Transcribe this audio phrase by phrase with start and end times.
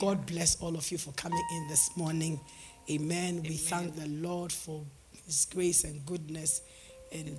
[0.00, 2.40] God bless all of you for coming in this morning.
[2.90, 3.42] Amen.
[3.42, 4.82] We thank the Lord for
[5.26, 6.62] His grace and goodness.
[7.12, 7.38] And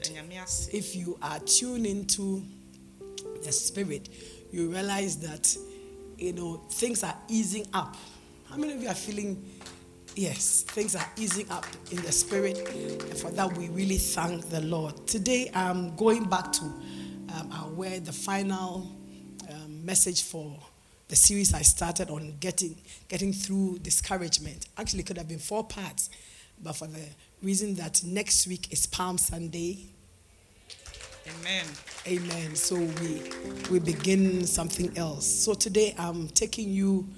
[0.72, 2.44] if you are tuned into
[3.44, 4.10] the Spirit,
[4.52, 5.58] you realize that
[6.20, 7.98] you know things are easing up.
[8.48, 9.44] How many of you are feeling?
[10.16, 14.62] Yes, things are easing up in the Spirit, and for that we really thank the
[14.62, 15.08] Lord.
[15.08, 18.96] Today I'm going back to um, our word, the final
[19.50, 20.60] um, message for
[21.12, 22.78] the series I started on getting
[23.10, 24.68] getting through discouragement.
[24.78, 26.10] Actually, it could have been four parts,
[26.64, 27.06] but for the
[27.44, 29.88] reason that next week is Palm Sunday.
[31.28, 31.66] Amen.
[32.08, 32.56] Amen.
[32.56, 33.24] So we
[33.70, 35.26] we begin something else.
[35.26, 37.10] So today I'm taking you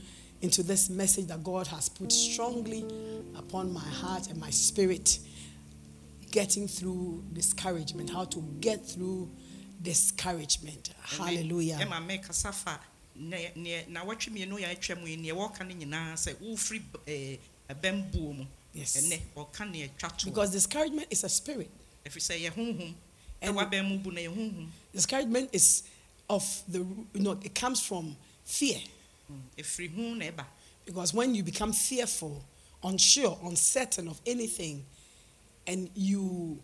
[0.42, 2.84] into this message that God has put strongly
[3.38, 5.20] upon my heart and my spirit.
[6.32, 9.30] Getting through discouragement, how to get through
[9.84, 10.90] discouragement.
[11.04, 11.78] Hallelujah.
[13.16, 13.92] Emma make a safa.
[13.92, 17.38] Na watch me no ya atwa mu ne wɔka no nyinaa sɛ wofiri eh,
[17.70, 18.98] ɛbɛn buo mu Yes.
[18.98, 21.70] ɛnɛ ɔka ne atwa to Because discouragement is a spirit.
[22.06, 22.94] ɛfiri sɛ yɛ honhom
[23.42, 25.84] And- ɛwɔ abɛn mu bu na yɛ honhom Discouragement is
[26.30, 28.80] of the you know it comes from fear
[29.32, 30.46] mm, ɛfiri hu na ɛba
[30.86, 32.44] because when you become fearful,
[32.84, 34.86] unsure, uncertain of anything,
[35.66, 36.62] and you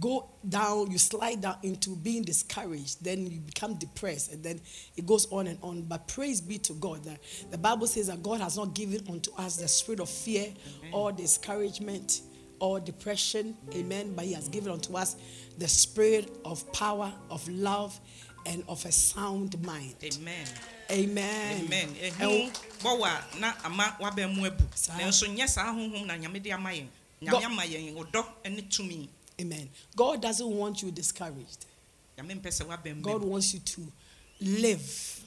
[0.00, 4.60] go down, you slide down into being discouraged, then you become depressed, and then
[4.96, 5.82] it goes on and on.
[5.82, 7.18] But praise be to God that
[7.50, 10.46] the Bible says that God has not given unto us the spirit of fear
[10.92, 12.22] or discouragement
[12.60, 14.14] or depression, amen.
[14.14, 15.16] But He has given unto us
[15.58, 17.98] the spirit of power, of love,
[18.46, 19.94] and of a sound mind.
[20.04, 20.46] amen
[20.90, 21.64] Amen.
[21.64, 22.52] amen And ɛhu
[22.82, 23.06] bɔwɔ
[23.36, 24.92] a na ama wabɛn mu Saa.
[24.98, 29.08] nanso nyɛ saa honhom na nyame de ama Go- nyame ama yɛn ɔdɔ ne tumi
[29.40, 29.68] Amen.
[29.96, 31.66] God doesn't want you discouraged.
[32.16, 33.80] nyame mpɛ sɛ wabɛn mu God wants you to
[34.40, 35.20] live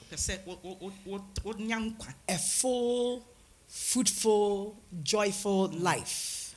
[2.29, 3.25] a full,
[3.67, 6.53] fruitful, joyful life.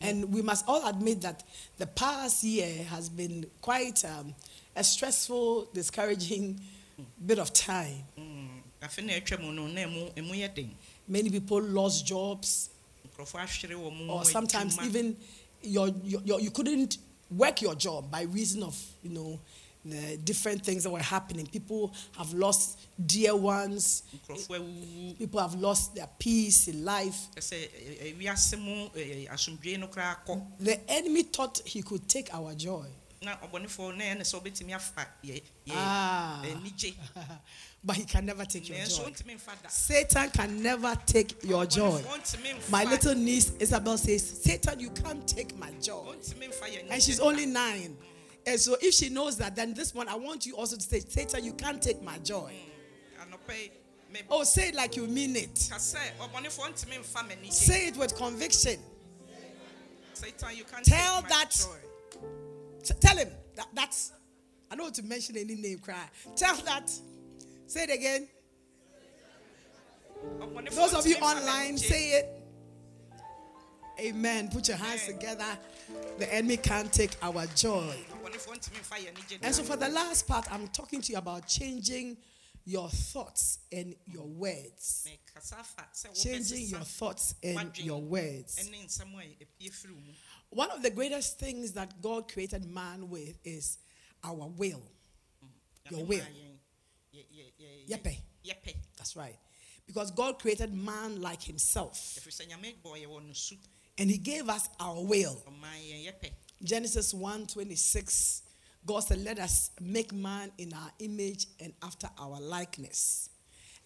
[0.00, 1.42] And we must all admit that
[1.78, 4.34] the past year has been quite um,
[4.76, 6.60] a stressful, discouraging
[7.24, 8.04] bit of time.
[8.18, 8.48] Mm,
[8.82, 10.70] afe na atwa mu no na ɛmu ɛmu yɛ den
[11.08, 12.70] Many people lost jobs,
[13.08, 15.16] nkurɔfoɔ ahwere wɔ mu or sometimes even
[15.62, 16.98] your, your, your, you couldn't
[17.30, 19.40] work your job by reason of, you know,
[19.84, 21.46] the different things that were happening.
[21.46, 24.04] People have lost dear ones.
[25.18, 27.28] People have lost their peace in life.
[27.34, 27.68] The
[30.88, 32.86] enemy thought he could take our joy.
[33.24, 36.42] Na ɔbɔnefoɔ na ɛne sɛ wobɛtumi afa yɛ yɛ Ah.
[36.44, 36.94] anigye
[37.84, 39.04] but he can never take your joy.
[39.04, 42.00] wontumi mfa da Satan can never take your joy.
[42.00, 46.14] Ɔbɔnefoɔ ntumi mfa- My little niece Isabel says, Satan, you can't take my joy.
[46.14, 47.96] ɔntumi mfa yɛ And she's only nine.
[48.46, 51.00] And so if she knows that, then this one, I want you also to say,
[51.00, 52.52] Satan, you can't take my joy.
[54.12, 55.68] me Oh, say it like you mean it.
[55.70, 58.78] ka sɛ ɔbɔnefoɔ ntumi mfa m'anigye Say it with conviction.
[60.12, 61.76] satan you can't Tell that- joy.
[62.84, 64.12] T- tell him that that's,
[64.70, 66.04] I don't want to mention any name, cry.
[66.36, 66.90] Tell that.
[67.66, 68.28] Say it again.
[70.72, 72.40] Those of you online, say it.
[74.00, 74.48] Amen.
[74.48, 75.58] Put your hands together.
[76.18, 77.94] The enemy can't take our joy.
[78.24, 79.46] ɔbɔnefoɔ ntumi mfa yɛ anigye da.
[79.46, 82.16] And so, for the last part, I'm talking to you about changing
[82.64, 85.06] your thoughts and your words.
[85.08, 88.58] Mekasa afa sɛ Changing your thoughts and your words.
[90.54, 90.62] Ɛne nsɛm a ɛpue firi wo mu.
[90.62, 93.78] One of the greatest things that God created man with is
[94.22, 94.82] our will.
[95.90, 96.22] Your will.
[97.88, 98.16] Yɛpɛ.
[98.44, 98.76] yɛpɛ.
[98.96, 99.38] That's right.
[99.86, 101.98] Because God created man like himself.
[102.20, 103.56] ɛfiri sɛ nyame bɔɔ yɛ wɔ no su
[103.98, 105.42] And he gave us our will.
[105.44, 106.30] yɛpɛ
[106.62, 108.42] Genesis 1 26,
[108.86, 113.28] God said, Let us make man in our image and after our likeness.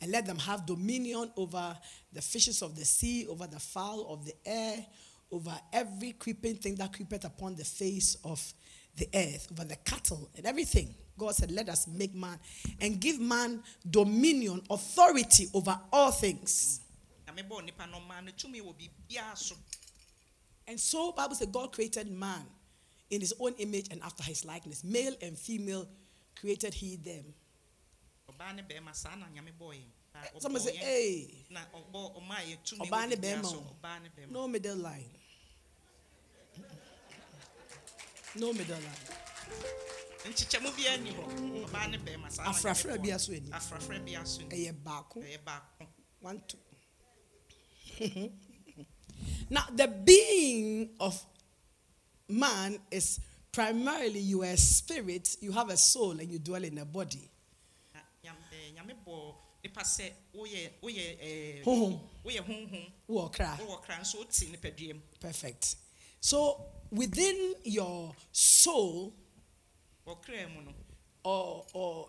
[0.00, 1.76] And let them have dominion over
[2.12, 4.86] the fishes of the sea, over the fowl of the air,
[5.30, 8.40] over every creeping thing that creepeth upon the face of
[8.96, 10.94] the earth, over the cattle and everything.
[11.16, 12.38] God said, Let us make man
[12.80, 16.80] and give man dominion, authority over all things.
[20.66, 22.44] And so Bible said God created man
[23.10, 24.84] in his own image and after his likeness.
[24.84, 25.88] Male and female
[26.38, 27.24] created he them.
[30.18, 31.60] Ɔbaa ne bɛrima saa na eh, nyame bɔɔ yɛn Na ɔbɔɔ Somebody say, hey, na
[31.74, 33.76] ɔbɔ ɔmaa yɛ ne wɔ biribiara bɛrima so, o.
[33.82, 35.10] ɔbaa ne bɛrima no middle line.
[38.34, 39.04] No middle line.
[40.28, 41.22] nkyekyɛmu biara ni hɔ
[41.66, 43.50] ɔbaa ne bɛrima saa Afrafra bi aso ani.
[43.50, 45.20] afrafra bi aso ni Ɛyɛ baako.
[45.22, 45.86] ɛyɛ baako
[46.20, 46.58] One, two.
[49.50, 51.24] now, the being of
[52.28, 53.20] man is
[53.52, 57.30] primarily you are a spirit, you have a soul, and you dwell in a body.
[59.62, 62.00] Na nyam- ɛɛ, nyame bɔɔ nipa sɛ woyɛ woyɛ ɛɛ Honhom.
[62.24, 63.56] woyɛ honhom Who cry?
[63.60, 65.76] wowɔ kra nso wote nipadua mu Perfect.
[66.20, 69.12] So, within your soul,
[70.06, 70.74] wɔkra mu no
[71.24, 72.08] or, or,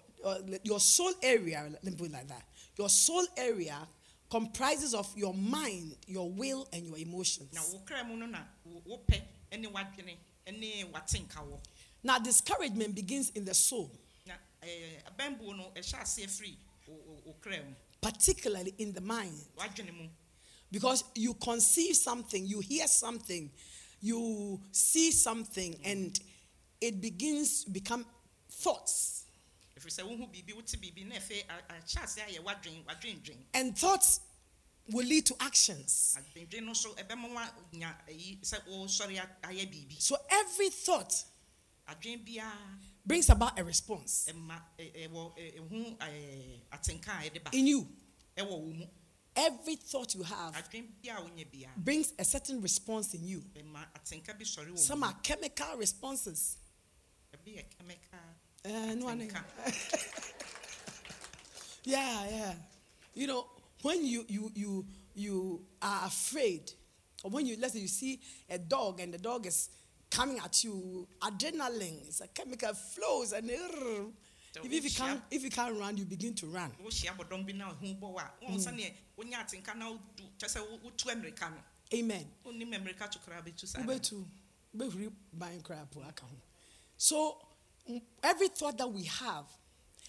[0.63, 2.43] your soul area, let me put it like that.
[2.77, 3.87] Your soul area
[4.29, 7.51] comprises of your mind, your will, and your emotions.
[7.53, 9.21] na wɔkra mu no na wo- wopɛ
[9.59, 10.17] ne wadwene
[10.57, 11.59] ne watenka wɔ
[12.01, 13.91] Now, discouragement begins in the soul,
[14.25, 16.55] na eh, ɛɛ abɛnbuo no ɛhyɛ aseɛ firi
[18.01, 19.33] particularly in the mind.
[20.71, 23.51] Because you conceive something, you hear something,
[24.01, 26.19] you see something, and
[26.79, 28.05] it begins to become
[28.49, 29.25] thoughts.
[29.77, 33.77] ɛfiri sɛ wohu biribi wote biribi na ɛfɛ a- ahyɛ aseɛ ayɛ wadwen wadwendwen And
[33.77, 34.19] thoughts
[34.91, 36.17] will lead to actions.
[36.73, 41.23] so ɛbɛma woanya ayi sɛ wosɔre oh, a- ayɛ biribi every thought
[43.09, 47.65] brings about a response ɛma ɛ- ɛwɔ ɛ- ɛho ɛɛ atenka a ɛde ba in
[47.67, 47.87] you.
[48.37, 48.85] ɛwɔ wo mu
[49.35, 53.39] Every thought you have adwen biara wonya biara brings a certain response in you.
[53.55, 56.57] ɛma atenka bi sɔre wɔ Some are chemical responses.
[57.33, 58.19] mu ɛbi yɛ chemical
[58.65, 59.07] Uh, no,
[61.85, 62.55] Yeah, yeah.
[63.15, 63.47] You know,
[63.81, 64.85] when you you you
[65.15, 66.69] you are afraid,
[67.23, 68.19] or when you let's say you see
[68.49, 69.69] a dog and the dog is
[70.09, 73.53] coming at you, adrenaline it's a chemical flows and uh,
[74.51, 76.71] So if, if you can't if you can't run, you begin to run.
[76.83, 80.47] wohyia bɔdɔm bi na ɛho bɔ wo a wohu sɛneɛ wonya atenka na wodu kyɛ
[80.49, 81.57] sɛ wo- wotu mmirika no
[81.93, 82.25] Amen.
[82.45, 84.25] wonim mmirika to koraa bɛtu saa Ubetu,
[84.75, 86.35] ubehuri buying crap aka ho.
[86.97, 87.37] So
[88.23, 89.45] every thought that we have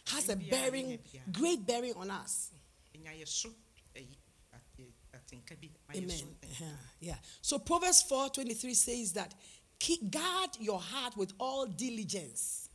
[0.06, 0.98] has a bearing,
[1.30, 2.50] great bearing on us.
[2.96, 3.50] ɛnya yɛ so
[3.94, 4.16] ɛyi
[4.54, 6.36] a- ɛ- atenka bi ma yɛ so Amen.
[6.44, 6.64] Uh-huh.
[7.00, 7.16] Yeah.
[7.42, 9.34] So Proverbs 4:23 says that
[9.80, 12.68] keep guard your heart with all diligence.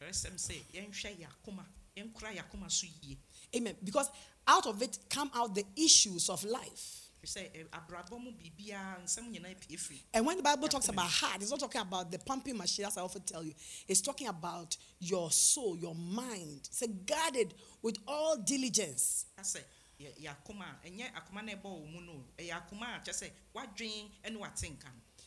[0.00, 1.64] ɛrɛsɛm sɛ yɛnhwɛ yɛ akoma
[1.96, 3.18] yɛnkora yɛ akoma so yie
[3.56, 3.76] Amen.
[3.84, 4.10] Because
[4.48, 7.00] out of it come out the issues of life.
[7.22, 10.88] ɛfiri sɛ ɛ, abrabɔ mu biribiara nsɛm nyinaa pie firi And when the Bible talks
[10.88, 13.54] about heart, it's not talking about the pumping machine, as I often tell you.
[13.88, 16.68] It's talking about your soul, your mind.
[16.70, 19.26] Say, guard it with all diligence.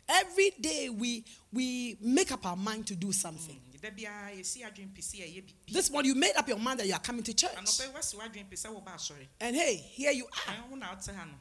[0.07, 3.59] Every day we we make up our mind to do something.
[3.81, 6.79] da biara yɛsi adwen pi sɛ yɛyɛ biribi This morning you made up your mind
[6.81, 7.55] that you are coming to church.
[7.55, 10.53] anɔpɛ wasi wadwen pi sɛ woba asɔre And hey, here you are.
[10.53, 11.33] ɛn wo na wote ha no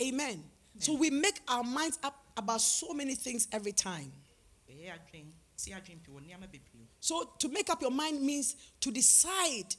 [0.00, 0.42] Amen.
[0.78, 4.12] So we make our minds up about so many things every time.
[4.68, 8.56] yɛyɛ adwen si adwen pi wɔ nneɛma bebree So to make up your mind means
[8.80, 9.76] to decide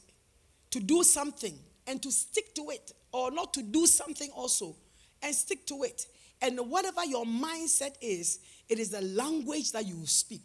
[0.70, 1.58] to do something
[1.88, 4.76] and to stick to it, or not to do something also
[5.22, 6.08] and stick to it.
[6.42, 10.42] And whatever your mindset is, it is the language that you speak.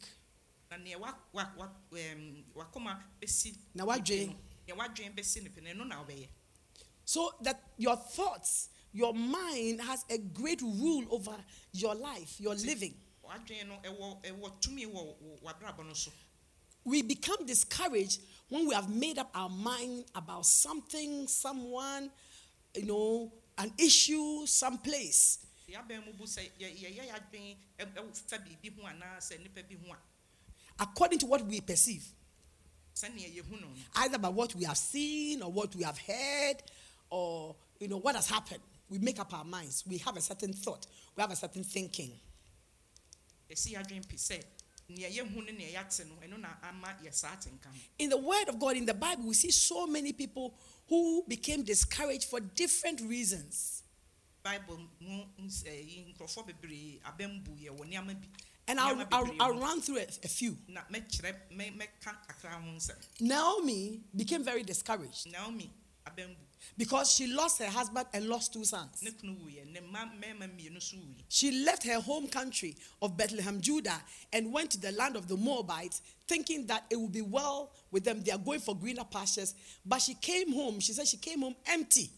[7.05, 11.35] So that your thoughts, your mind has a great rule over
[11.73, 12.95] your life, your living.
[13.25, 16.11] wadwen no ɛwɔ ɛwɔ tumi wɔ wɔ- w'abrabɔ no so
[16.85, 22.11] We become discouraged when we have made up our mind about something, someone,
[22.75, 25.39] you know, an issue, someplace.
[25.69, 29.93] yɛabɛn mu bu sɛ yɛ- yɛyɛ adwen ɛ- ɛfa biribi ho anaasɛ nnipa bi ho
[29.93, 29.99] a
[30.83, 32.07] according to what we perceive,
[32.95, 36.63] sɛnea yɛhu no no either by what we have seen or what we have heard
[37.11, 38.63] or you know what has happened.
[38.91, 39.85] We make up our minds.
[39.87, 40.87] We have a certain thought.
[41.17, 42.13] We have a certain thinking.
[43.51, 44.43] yɛsi adwen pi sɛ eh?
[44.91, 48.17] nea yɛhu no nea yɛate no ɛno na ama yɛ saa atenka no In the
[48.19, 50.55] Word of God, in the Bible, we see so many people
[50.89, 53.83] who became discouraged for different reasons.
[54.43, 58.27] bible mu ns- ɛyi, eh, nkurɔfoɔ bebree abɛn bu yɛ wɔ nneɛma bi
[58.71, 60.57] And I'll, I'll, I'll run through a, a few.
[60.69, 65.31] na mɛkyerɛ mɛ- mɛka kakra ho nsɛm Naomi became very discouraged.
[65.33, 65.71] naomi
[66.77, 69.03] because she lost her husband and lost two sons.
[69.03, 73.17] ne kunu wuiɛ ne mma mmarima mmienu nso wuiɛ She left her home country of
[73.17, 74.01] Bethlehem, Judah,
[74.33, 78.05] and went to the land of the Moabites, thinking that it would be well with
[78.05, 78.23] them.
[78.23, 79.55] They are going for greener pastures.
[79.85, 82.11] But she came home, she said she came home empty.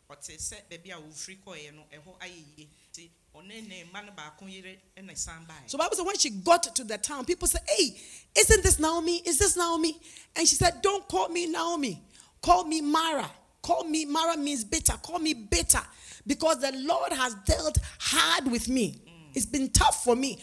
[0.10, 4.12] ɔte sɛ baabi a wofiri kɔeɛ no ɛhɔ ayɛ yie nti ɔne ne mma no
[4.12, 7.48] baako yere ɛna san baeɛ So Bible said when she got to the town, people
[7.48, 7.98] said, Hey,
[8.38, 9.18] isn't this Naomi?
[9.26, 10.00] Is this Naomi?
[10.36, 12.02] And she said, Don't call me Naomi.
[12.42, 13.30] Call me Mara.
[13.62, 14.94] Call me Mara means bitter.
[15.02, 15.82] Call me bitter.
[16.26, 19.02] Because the Lord has dealt hard with me.
[19.34, 20.42] It's been tough for me.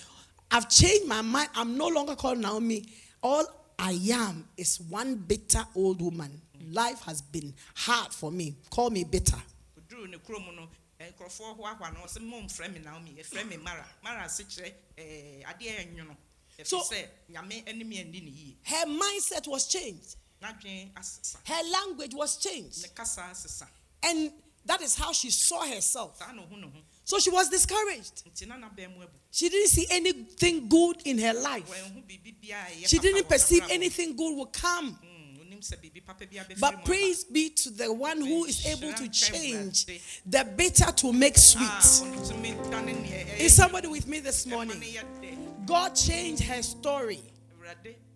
[0.51, 1.49] I've changed my mind.
[1.55, 2.85] I'm no longer called Naomi.
[3.23, 3.45] All
[3.79, 6.41] I am is one bitter old woman.
[6.73, 8.57] Life has been hard for me.
[8.71, 9.37] Call me bitter.
[9.79, 10.69] oduru ne kurom no
[11.01, 14.43] eh, nkurɔfoɔ hoahoa no ɔsɛ mo mfrɛ me naomi eh, yɛfrɛ me mara mara ase
[14.45, 16.15] kyerɛ eh, adeɛ ɛnwono
[16.59, 20.17] ɛfiri So- sɛ nyame anim yɛ ndi ne yie Her mindset was changed.
[20.43, 22.83] Her language was changed.
[22.83, 23.67] ne kasa asesa
[24.03, 24.31] And
[24.67, 26.17] that is how she saw herself.
[26.19, 26.73] saa na ohu ne ho
[27.05, 28.25] So she was discouraged.
[28.26, 31.69] nti na n'abɛn mu abu She didn't see anything good in her life.
[31.69, 34.99] wɔnhu biribi biara a ɛyɛ She didn't perceive anything good would come.
[35.02, 38.45] Mm, onim sɛ biribi papa bi abɛfiri mu But praise be to the one who
[38.45, 39.87] is able to change
[40.26, 42.11] the bitter to make Ah, sweet.
[42.11, 44.79] ɔntumi dane neɛ ɛyɛ Is somebody with me this morning?
[44.79, 45.67] ne yɛ dɛ.
[45.67, 47.23] God changed her story.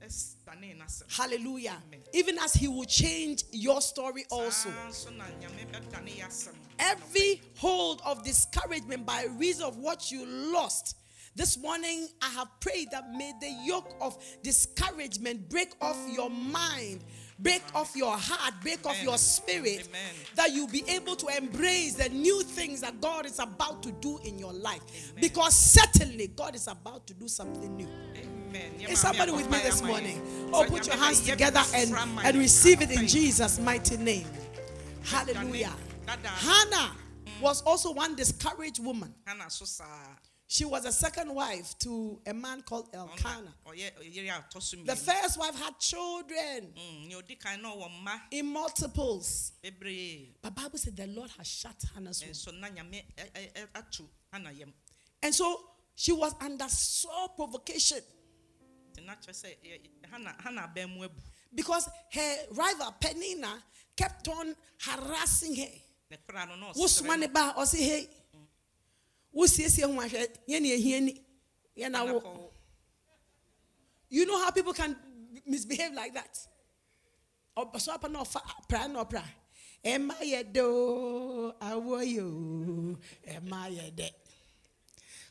[0.05, 1.13] Awurade ɛs- dane n'asɛm.
[1.17, 1.83] Hallelujah.
[1.89, 2.01] Amen.
[2.13, 4.71] Even as He will change your story also.
[4.71, 6.55] Saa nso na Nyame bɛdane yɛ asɛm.
[6.79, 10.97] Every hold of discouragement by reason of what you lost.
[11.37, 17.03] This morning, I have prayed that may the yoke of discouragement break off your mind,
[17.41, 20.15] break off your heart, break off your spirit, Amen.
[20.37, 24.19] that you'll be able to embrace the new things that God is about to do
[24.19, 24.83] in your life.
[25.11, 25.21] Amen.
[25.21, 27.89] Because certainly, God is about to do something new.
[28.89, 30.21] Is somebody with me this morning?
[30.53, 34.27] Oh, put your hands together and, and receive it in Jesus' mighty name.
[35.05, 35.73] Hallelujah.
[36.07, 36.93] Hannah
[37.41, 39.13] was also one discouraged woman.
[40.47, 43.55] She was a second wife to a man called Elkanah.
[43.67, 47.75] Ɔyɛ yere a ɔtɔ so The first wife had children Mm, nea odi kan na
[47.75, 49.53] ɔwɔ mma in multiples.
[50.43, 52.31] But Bible said the Lord has shut Hannah's womb.
[52.33, 54.73] Nso na Nyame ɛ- ɛ- ɛ- ato Hana yam.
[55.23, 55.61] And so
[55.97, 57.99] she was under sore provocation
[61.55, 63.63] because her rival Penina
[63.97, 65.73] kept on harassing her.
[66.11, 68.09] Ne kora no na wosoma ne ɔsrɛ ba a ɔse hei
[69.35, 71.25] wosiesie ho ahwɛ yɛne ahia ni
[71.77, 72.19] yɛna no.
[72.19, 72.51] wo
[74.09, 74.97] you know how people can
[75.47, 76.39] misbehave like that?
[77.57, 79.25] Ɔsɔ apa na ɔfa pra na ɔpra
[79.85, 81.53] ɛma yɛ do?
[81.61, 84.11] Awɔ yo ɛma yɛ dɛ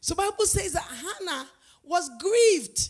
[0.02, 1.48] so bible says that hannah
[1.84, 2.90] was grieved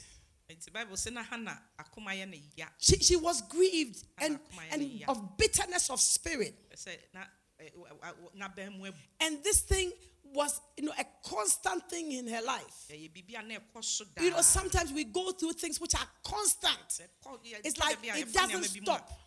[0.50, 2.66] Nti Bible sɛ Hana akoma yɛ ne ya.
[2.78, 4.40] she, she was grieved and,
[4.72, 7.22] and of bitterness of spirit Sɛ na
[7.62, 8.98] ɛ- w- w- n'abɛn mu abu.
[9.22, 9.92] and this thing
[10.34, 14.06] was you know a constant thing in her life Ɛyɛ biribi a na ɛkɔ so
[14.16, 14.24] daa.
[14.24, 16.78] You know, sometimes we go through things which are constant.
[17.64, 19.20] It's like it doesn't nneɛma bi mu a, stop.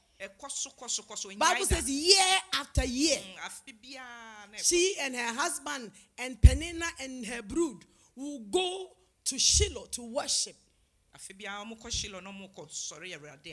[1.38, 6.40] Bible says year after year, Mm, afe biara na ɛkɔ she and her husband and
[6.40, 8.90] Penina and her brood will go
[9.24, 10.56] to Shiloh to worship.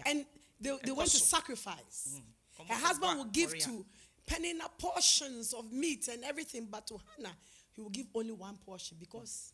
[0.05, 0.25] And
[0.59, 2.15] they, they went to sacrifice.
[2.15, 2.65] Mm.
[2.65, 3.85] Ɔmo Her husband will give to
[4.27, 7.35] Penina portions of meat and everything, but to Hannah,
[7.73, 9.51] he will give only one portion because,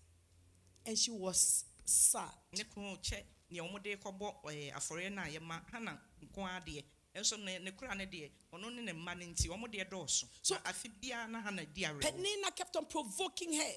[0.86, 2.30] and she was sad.
[2.54, 6.62] ne kunu kyɛ nea ɔmo de kɔbɔ ɛɛ afɔre na yɛ ma Hana nko ara
[6.62, 6.84] deɛ
[7.16, 10.26] ɛnso ne ne kura ne deɛ ɔno ne ne mma ne nti ɔmo deɛ dɔɔso.
[10.44, 10.90] So- Na afe
[11.30, 12.02] na Hana di awerɛhoɔ.
[12.02, 13.74] Penina kept on provoking her.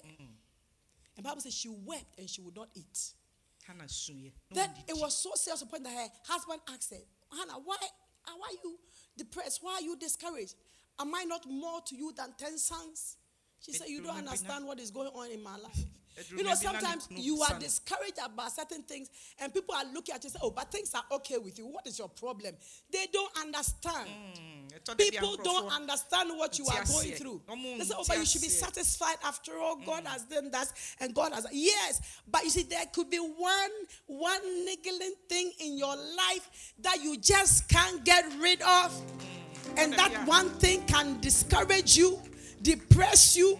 [1.17, 3.13] And Bible says she wept and she would not eat.
[4.51, 7.01] Na Then it was so serious to point that her husband asked her,
[7.37, 7.77] Hannah, why,
[8.27, 8.79] uh, why are you
[9.17, 9.61] depressed?
[9.63, 10.55] Why are you discouraged?
[10.99, 13.17] Am I not more to you than 10 sons?
[13.61, 15.85] She said, You don't Eduruma bi na- understand what is going on in my life.
[16.31, 19.85] You know, bi na ne sometimes you are discouraged about certain things, and people are
[19.93, 21.67] looking at you and say, Oh, but things are okay with you.
[21.67, 22.55] What is your problem?
[22.91, 24.09] They don't understand.
[24.09, 27.43] Mm, ɛtɔ da bi a People don't understand what you are going through.
[27.49, 29.77] They say, Oh, but you should be satisfied after all.
[29.77, 32.01] God has done that, and God has yes.
[32.31, 33.71] But you see, there could be one
[34.07, 38.93] one niggling thing in your life that you just can't get rid of,
[39.77, 42.21] and that one thing can discourage you,
[42.61, 43.59] depress you.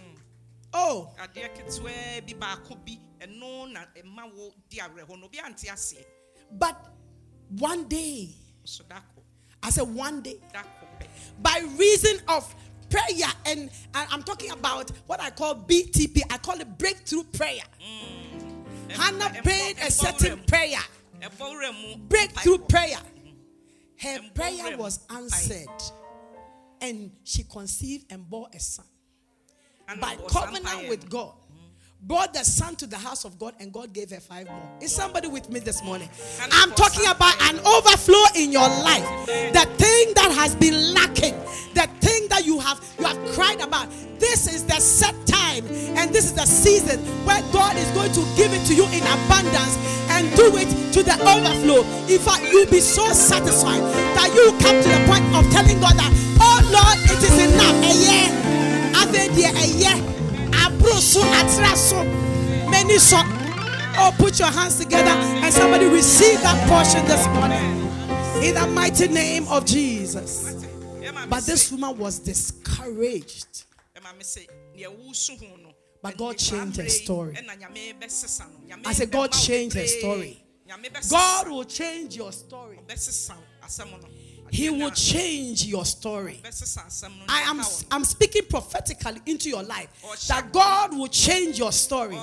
[0.73, 5.25] Oh, adeɛ ketewa bi baako bi ɛno na ɛma wo di awerɛhɔ no.
[5.25, 6.03] Obi ante aseɛ.
[6.51, 6.93] But
[7.59, 8.35] one day,
[9.61, 10.63] I said one day, da
[11.41, 12.53] by reason of
[12.89, 17.63] prayer, and I'm talking about what I call BTP, I call it breakthrough prayer.
[17.79, 18.91] Mm.
[18.91, 20.79] Hannah Ɛbɔ- prayed a certain prayer,
[22.09, 22.99] breakthrough prayer.
[23.97, 25.67] Her prayer was answered,
[26.81, 28.85] and she conceived and bore a son.
[29.99, 31.09] By covenant with.
[31.09, 31.33] God,
[32.01, 34.69] brought the son to the house of God, and God gave her five more.
[34.81, 36.09] Is somebody with me this morning?
[36.51, 39.05] I'm talking about an overflow in your life.
[39.27, 41.35] The thing that has been lacking,
[41.73, 43.89] the thing that you have you have cried about.
[44.19, 45.67] This is the set time,
[45.99, 49.03] and this is the season where God is going to give it to you in
[49.03, 49.75] abundance
[50.15, 51.83] and do it to the overflow.
[52.07, 53.83] In fact, you'll be so satisfied
[54.15, 56.11] that you come to the point of telling God that,
[62.69, 63.21] many so.
[63.95, 67.83] Oh, put your hands together and somebody receive that portion this morning
[68.43, 70.65] in the mighty name of Jesus.
[71.29, 73.65] But this woman was discouraged.
[76.01, 77.37] But God changed her story.
[78.85, 80.43] I said, God changed her story.
[81.09, 82.79] God will change your story.
[84.53, 84.77] Ɔbɛsesa wo asɛm no.
[84.77, 86.39] He will change your story.
[86.43, 87.87] ɔbɛsesa asɛm no I am ɔka wo no.
[87.91, 89.89] I'm speaking prophetically into your life
[90.27, 92.17] that God will change your story.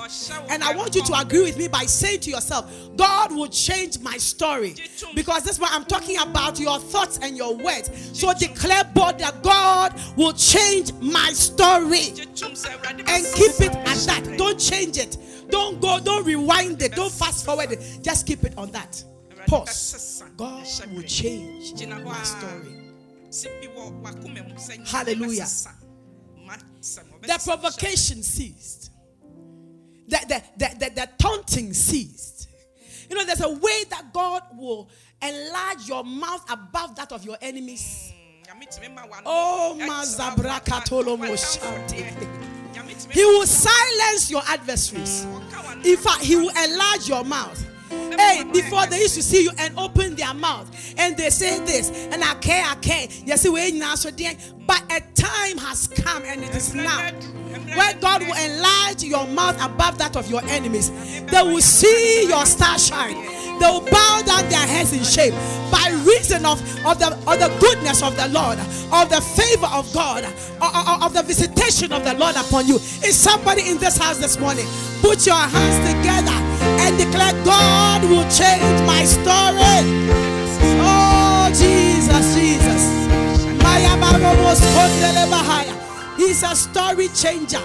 [0.48, 3.98] And I want you to agree with me by saying to yourself, God will change
[4.00, 4.74] my story.
[5.14, 7.90] Because this is what I'm talking about your thoughts and your words.
[8.18, 12.12] So declare bold that God will change my story.
[12.14, 14.36] Gye tom sɛ Awurade And keep it at that.
[14.36, 15.16] Don't change it.
[15.50, 17.98] Don't go, don't rewind it, don't fast forward it.
[18.02, 19.02] Just keep it on that.
[19.50, 20.22] Pause.
[20.36, 20.64] God
[20.94, 22.76] will change my story.
[23.30, 25.46] sɛ bi wɔ w'akoma mu sɛ Nyame Hallelujah.
[27.22, 28.90] the provocation ceased.
[30.08, 32.48] The, the, the, the, the taunting ceased.
[33.08, 34.88] You know, there's a way that God will
[35.20, 38.12] enlarge your mouth above that of your enemies.
[38.46, 41.88] Nyame tumi ma w'ano Oh, ɛkyerɛ mazabrakatolo w'atamfo moshante.
[41.88, 42.72] deɛ.
[42.74, 45.26] Nyame tumi He will silence your adversaries.
[45.84, 47.64] In fact, He will enlarge your mouth.
[47.90, 51.90] Hey, before they used to see you and open their mouth and they say this
[52.12, 53.08] and I care, I care.
[53.24, 54.32] Yes, we ain't now so dear.
[54.66, 57.10] But a time has come and it is now
[57.74, 60.90] where God will enlarge your mouth above that of your enemies.
[61.26, 63.14] They will see your star shine.
[63.58, 65.32] They will bow down their heads in shame
[65.70, 68.58] by reason of, of, the, of the goodness of the Lord,
[68.92, 72.76] of the favor of God, of- of the visitation of the Lord upon you.
[72.76, 74.66] Is somebody in this house this morning?
[75.02, 76.49] Put your hands together
[76.90, 79.80] and declare, God will change my story.
[80.82, 83.00] Oh, Jesus, Jesus.
[86.16, 87.60] He's a story changer.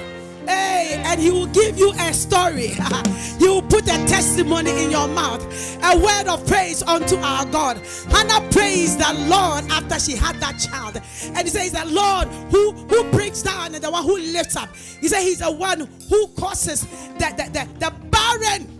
[0.48, 2.68] Hey, and he will give you a story.
[3.40, 5.44] he will put a testimony in your mouth,
[5.84, 7.78] a word of praise unto our God.
[8.10, 11.02] Hannah praised the Lord after she had that child.
[11.24, 14.70] And he says, The Lord who, who brings down and the one who lifts up.
[14.76, 18.75] He said, He's the one who causes the, the, the, the barren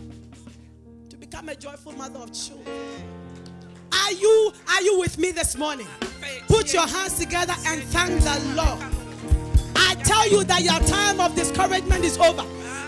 [1.26, 2.68] become a joyful mother of children.
[3.92, 5.88] Are you are you with me this morning?
[6.48, 8.78] Put your hands together and thank the Lord.
[9.76, 12.46] I tell you that your time of discouragement is over.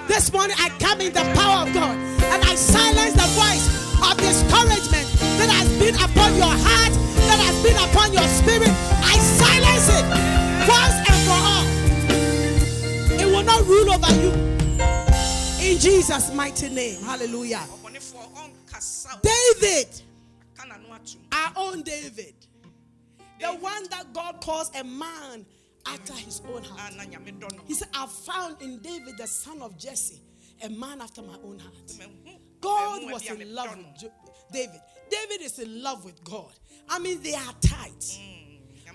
[0.07, 3.65] This morning I come in the power of God and I silence the voice
[4.05, 5.07] of discouragement
[5.41, 6.93] that has been upon your heart,
[7.25, 8.69] that has been upon your spirit.
[9.01, 10.05] I silence it
[10.69, 11.65] once and for all.
[13.19, 14.56] It will not rule over you.
[15.67, 17.01] In Jesus' mighty name.
[17.03, 17.61] Hallelujah.
[19.21, 20.01] David.
[21.33, 22.35] our own David,
[23.37, 25.45] the one that God calls a man
[25.85, 26.93] after his own heart.
[27.65, 30.21] He said, I've found in David, the son of Jesse,
[30.63, 31.91] a man after my own heart.
[32.61, 34.09] God was in love with
[34.53, 34.79] David.
[35.11, 36.53] David is in love with God.
[36.87, 38.17] I mean, they are tight.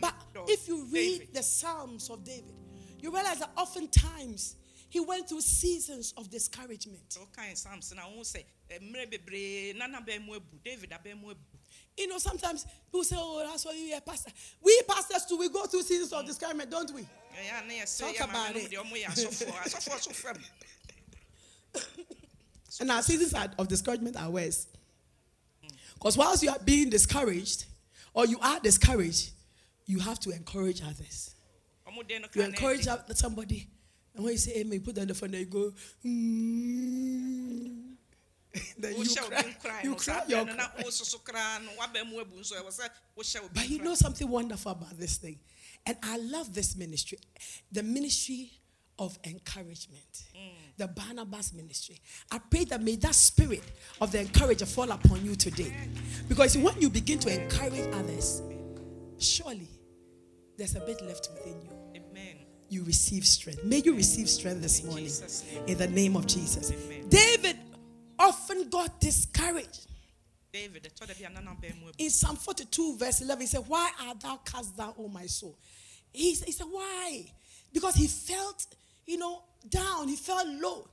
[0.00, 0.14] But
[0.48, 2.54] if you read the Psalms of David,
[2.98, 4.56] you realize that oftentimes
[4.92, 7.16] he went through seasons of discouragement.
[7.18, 8.44] wokae psalms na wohu sɛ
[8.78, 11.40] mmerɛ bebree na n'abɛn mu abu david abɛn mu abu
[11.96, 14.30] You know, sometimes people say, Oh, that's why you're a pastor.
[14.62, 17.02] We pastors too, we go through seasons of discouragement, don't we?
[17.02, 18.70] ɛyɛ a ne yɛsɛ Talk about it.
[18.70, 20.44] deɛ ɔmo yɛ asɔfoɔ asɔfoɔ so fam
[22.80, 24.66] And our seasons of discouragement are worse.
[25.94, 27.64] Because whilst you are being discouraged,
[28.12, 29.30] or you are discouraged,
[29.86, 31.34] you have to encourage others.
[31.88, 33.68] ɔmo den no You encourage somebody,
[34.14, 35.72] and when you say amen, you put down the phone and you go,
[36.04, 37.82] mm.
[38.78, 39.14] then you
[39.62, 40.84] cry, you cry saa your berɛ no na cry.
[40.84, 44.28] wososo koraa no wabɛn mu abu nso ɛwɔ sɛ wohyɛ obi But you know something
[44.28, 45.38] wonderful about this thing,
[45.86, 47.18] and I love this ministry,
[47.70, 48.50] the ministry
[48.98, 50.24] of encouragement.
[50.76, 52.00] The Barnabas ministry.
[52.30, 53.62] I pray that may that spirit
[54.00, 55.72] of the encourager fall upon you today.
[56.28, 58.42] Because when you begin to encourage others,
[59.18, 59.68] surely
[60.56, 61.81] there's a bit left within you.
[62.72, 63.64] You receive strength.
[63.64, 65.10] May you receive strength this morning
[65.66, 66.70] in the name of Jesus.
[67.06, 67.58] David
[68.18, 69.88] often got discouraged.
[70.50, 71.94] David, ɛtɔ da bi a nana bɛn mu ebu.
[71.98, 75.54] In Psalm 42, verse 11, he said, Why art thou cast down, O my soul?
[76.14, 77.26] He, he said, Why?
[77.74, 78.66] Because he felt,
[79.04, 80.88] you know, down, he felt low.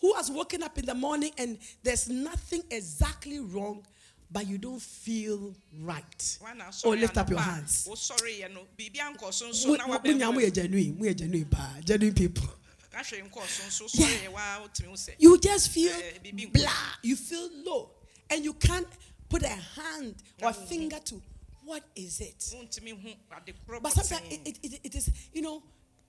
[0.00, 3.84] Who has woken up in the morning and there's nothing exactly wrong,
[4.32, 6.38] but you don't feel right?
[6.84, 7.86] Oh, lift up your hands.
[7.88, 11.14] wosɔre yɛ no biribi ankɔ so nso Mo- na mo- wabɛn mo- mu mo- genuine,
[11.14, 12.48] genuine, genuine people.
[12.94, 14.06] ahwɛ nkɔ so nso Yeah.
[14.06, 16.52] sɔre yɛ waa wotumi wo sɛ You just feel Eh, nkɔ.
[16.52, 17.90] blah, you feel low,
[18.30, 18.88] and you can't
[19.28, 21.22] put a hand or a finger to
[21.64, 22.38] what is it.
[22.54, 25.62] wontumi hu ade korɔ But sometimes it, it, it, it is, you know,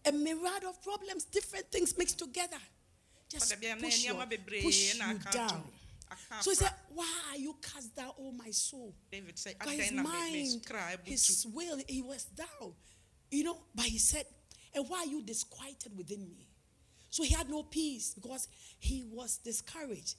[0.06, 2.58] a myriad of problems, different things mixed together.
[3.30, 5.00] Just Ɔda bi a na push, you, push you
[5.32, 5.64] down.
[6.42, 8.94] So he said, Why are you cast down, oh my soul?
[9.12, 12.74] David Because his adɛn na me- me mind, his will, he was down.
[13.32, 14.26] You know, but he said,
[14.74, 16.48] And why are you disquieted within me?
[17.10, 18.48] So he had no peace because
[18.80, 20.16] he was discouraged.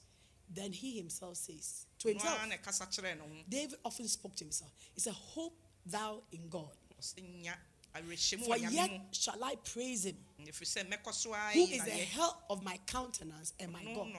[0.49, 4.35] Then he himself says to himself, Noa na ɛkasa kyerɛɛ no ho David often spoke
[4.35, 4.71] to himself.
[4.93, 6.71] He said, Hope thou in God.
[6.99, 7.55] ɔsɛ nya
[7.95, 11.91] awerɛhyɛmu For yet shall I praise him, ɛfiri sɛ mɛkɔ so ara who is the
[11.91, 14.13] help of my countenance and my God.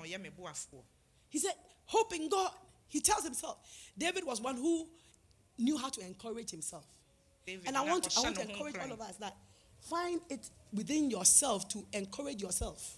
[1.37, 1.55] Na ɔyɛ me boafoɔ He said,
[1.87, 2.51] Hope in God.
[2.89, 3.59] He tells himself.
[3.99, 4.87] David was one who
[5.59, 6.87] knew how to encourage himself.
[7.47, 9.37] David And I want, I want to encourage all of us that
[9.81, 12.97] find it within yourself to encourage yourself.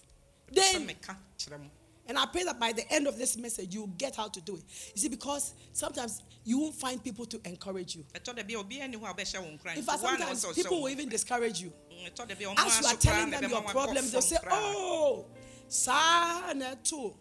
[0.51, 1.69] Then, meka kyerɛ mo
[2.09, 4.55] and I pray that by the end of this message, you get how to do
[4.55, 4.63] it.
[4.95, 8.03] You see, because sometimes you won't find people to encourage you.
[8.15, 10.81] ɛtɔ da bi a obiara ni hɔ a ɔbɛhyɛ wo nkran In fact, sometimes people
[10.81, 11.71] will even discourage you.
[11.91, 12.11] nkran.
[12.11, 14.37] ɛtɔ da bi a ɔmo As you are telling them your problems, they'll say.
[14.49, 15.25] Oh,
[15.67, 17.15] saa na to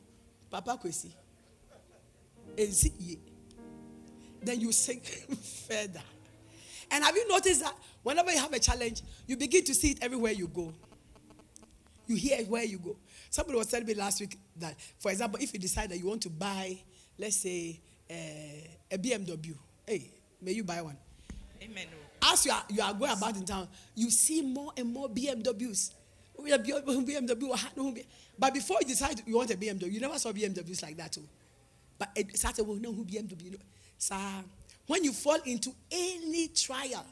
[0.50, 1.10] Papa Kwesi.
[4.42, 5.04] Then you sink
[5.68, 6.02] further.
[6.90, 9.98] And have you noticed that whenever you have a challenge, you begin to see it
[10.02, 10.72] everywhere you go?
[12.06, 12.96] You hear it where you go.
[13.28, 16.22] Somebody was telling me last week that, for example, if you decide that you want
[16.22, 16.78] to buy,
[17.18, 17.78] let's say,
[18.10, 18.14] uh,
[18.90, 19.54] a BMW,
[19.86, 20.96] hey, may you buy one
[21.62, 21.86] Amen
[22.32, 25.92] as you are you are going about in town, you see more and more BMWs.
[26.38, 28.04] BMW, ha- ah, no, B-
[28.38, 31.26] but before you decide you want a BMW, you never saw BMWs like that too.
[31.98, 33.58] But it started with no who BMW.
[33.98, 34.16] So
[34.86, 37.04] when you fall into any trial,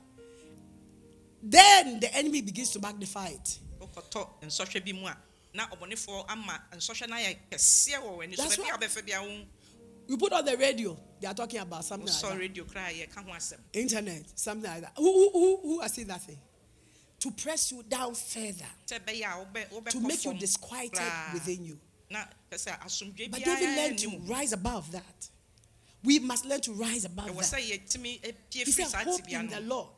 [1.42, 3.58] then the enemy begins to magnify it.
[3.80, 5.16] wokɔtɔ nsɔhwɛ bi mu a
[5.54, 8.80] na ɔbɔnefoɔ ama nsɔhwɛ no ayɛ kɛseɛ wɔ w'ani so That's baabi a right.
[8.80, 9.46] wobɛfa
[10.08, 12.38] You put on the radio, they are talking about something like that.
[12.38, 14.92] radio koraa a yɛka ho internet, something like that.
[14.96, 16.38] Who, who, who, who has seen that thing?
[17.20, 21.80] To press you down further, sɛ ɛbɛyɛ a wobɛ- to make you disquieted within you.
[22.10, 25.30] na pɛ sɛ asomdwe But David learned to rise above that.
[26.04, 27.36] We must learn to rise above that.
[27.36, 29.88] sɛ yɛtumi apue He said, Hope in the Lord,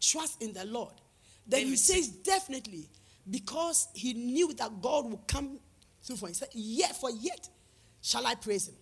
[0.00, 0.94] trust in the Lord.
[1.46, 2.88] Then he says, Definitely,
[3.30, 5.60] because he knew that God would come
[6.02, 6.32] through for him.
[6.32, 7.48] He said, Yet, for yet
[8.02, 8.76] shall I praise him.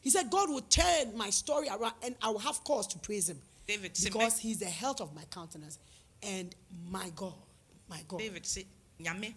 [0.00, 3.28] He said, God will turn my story around and I will have cause to praise
[3.28, 3.40] him.
[3.66, 5.78] David Because he's the health of my countenance
[6.22, 6.54] and
[6.90, 7.34] my God.
[7.88, 8.18] My God.
[8.20, 8.64] david se
[9.00, 9.34] nyame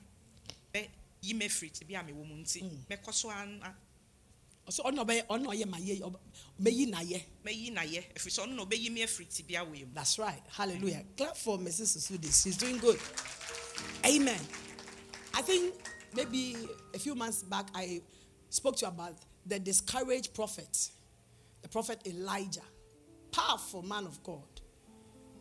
[0.74, 0.88] bɛ
[1.22, 2.86] yi me firi tibea a mewɔ mu nti Mm.
[2.90, 3.76] mɛkɔ so ana
[4.68, 6.20] So, ɔno ɔbɛyɛ- ɔno ɔyɛ ma yɛ- ɔbɛ-
[6.60, 7.24] ɔbɛyi n'ayɛ.
[7.46, 10.42] mɛyi nayɛ ɛfiri sɛ ɔno na ɔbɛyi me afiri tibea wei mu That's right.
[10.50, 11.06] Hallelujah.
[11.16, 11.96] Clap for Mrs.
[11.98, 12.32] Susudi.
[12.44, 13.00] She's doing good.
[14.04, 14.40] Amen.
[15.36, 15.76] I think
[16.14, 16.56] maybe
[16.96, 18.02] a few months back I
[18.50, 20.90] spoke to you about the discouraged prophet,
[21.62, 22.66] the prophet Elijah.
[23.32, 24.55] Powerful man of God.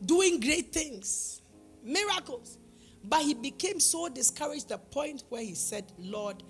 [0.04, 1.42] Doing great things,
[1.82, 2.58] miracles.
[3.02, 6.42] But he became so discouraged the point where he said, Lord,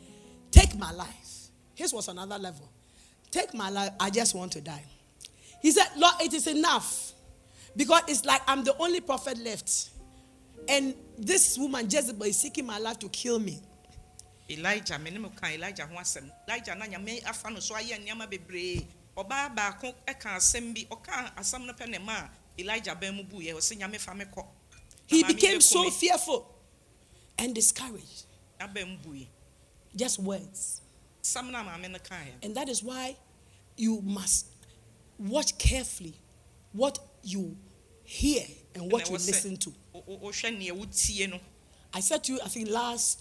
[0.52, 1.48] take my life.
[1.74, 2.70] His was another level.
[3.30, 3.90] Take my life.
[3.98, 4.84] I just want to die.
[5.60, 7.12] He said, Lord, it is enough.
[7.76, 9.90] Because it's like I'm the only prophet left.
[10.68, 13.60] And this woman, Jezebel, is seeking my life to kill me.
[14.50, 18.86] elijah me ne mu ka elijah elijah na nyame afa no so ayɛ nneɛma bebree
[19.16, 23.78] ɔbaa baako ɛka asɛm bi ɔka asɛm no pɛ ma elijah bɛn mu buiɛ ɔsɛ
[23.78, 24.46] nyame fa me kɔ
[25.06, 26.46] He became so fearful
[27.38, 28.24] and discouraged.
[28.58, 29.26] na bɛn mu
[29.96, 30.80] Just words.
[31.22, 31.98] sam na maame no
[32.42, 33.16] And that is why
[33.76, 34.46] you must
[35.18, 36.14] watch carefully
[36.72, 37.56] what you
[38.02, 39.74] hear and what you listen to.
[39.92, 41.40] wo- wo- wohwɛ nea wotie no
[41.96, 43.20] I said to you, I think last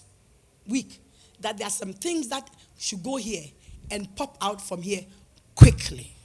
[0.65, 0.99] week,
[1.39, 3.43] that there are some things that should go here
[3.91, 5.05] and pop out from here
[5.53, 6.15] quickly.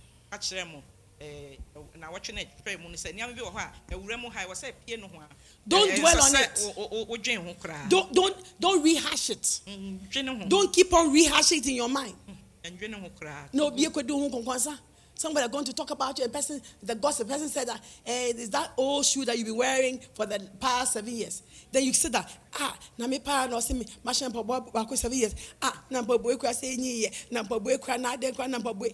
[1.20, 4.31] Mo na wɔtwe no atwa mu no sɛ nneɛma bi wɔ hɔ a awura mu
[4.31, 5.26] ha wɔ sɛ pie no ho a
[5.66, 6.61] Don't dwell on it.
[6.62, 9.61] wo- wo- wo- wodwen ho koraa Don't don't don't rehash it.
[9.66, 12.14] Mm, ho Don't keep on rehashing it in your mind.
[12.62, 14.78] ɛndwene ho koraa No, be equal do konkonsa.
[15.14, 16.26] Somebody are going to talk about you.
[16.26, 19.57] A person, the gossip person said that eh, is that old shoe that you've been
[19.57, 21.42] wearing for the past seven years.
[21.72, 25.35] Then you say that ah, na me pa no see me machine pa seven years.
[25.61, 28.46] Ah, na pa boy kwa say nyi ye, na pa boy kwa na de kwa
[28.46, 28.90] na pa boy.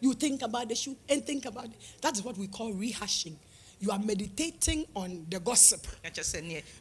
[0.00, 1.76] You think about the shoe and think about it.
[2.00, 3.36] That is what we call rehashing.
[3.82, 5.86] You are meditating on the gossip.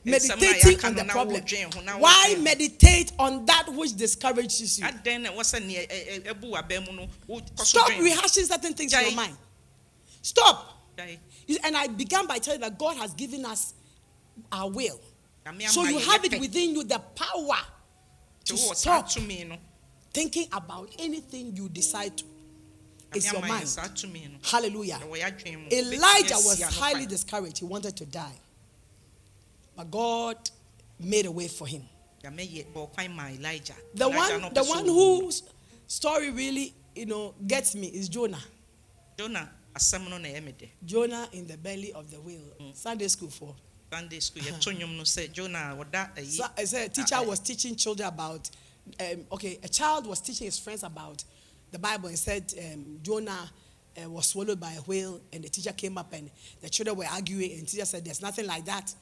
[0.03, 1.41] Meditating on the problem.
[1.99, 4.85] Why meditate on that which discourages you?
[4.85, 5.01] Stop
[7.91, 9.37] rehashing certain things in your mind.
[10.21, 10.77] Stop.
[11.63, 13.73] And I began by telling that God has given us
[14.51, 14.99] our will.
[15.67, 17.59] So you have it within you the power
[18.43, 19.09] to stop
[20.13, 22.25] thinking about anything you decide to.
[23.13, 23.67] It's your mind.
[23.67, 24.99] saa tumi no Hallelujah.
[25.01, 27.59] ɛwɔ yɛadwen mu Elijah was highly discouraged.
[27.59, 28.37] He wanted to die.
[29.75, 30.37] But God
[30.99, 31.83] made a way for him.
[32.23, 35.43] Nyame yɛ bɔ kwan ma Elijah The one, the one whose
[35.87, 38.43] story really, you know, gets me is Jonah.
[39.17, 42.41] Jonah asɛm no na ɛyɛ me dɛ Jonah in the belly of the whale.
[42.59, 42.75] Mm.
[42.75, 43.55] Sunday school for.
[43.91, 48.07] Sunday school yɛto nnwom no sɛ Jonah wɔda So, I said, teacher was teaching children
[48.07, 48.49] about,
[48.99, 51.23] um, okay, a child was teaching his friends about
[51.71, 53.49] the Bible and said um, Jonah
[54.03, 56.29] uh, was swallowed by a whale, and the teacher came up and
[56.61, 58.93] the children were arguing, and the teacher said, There's nothing like that.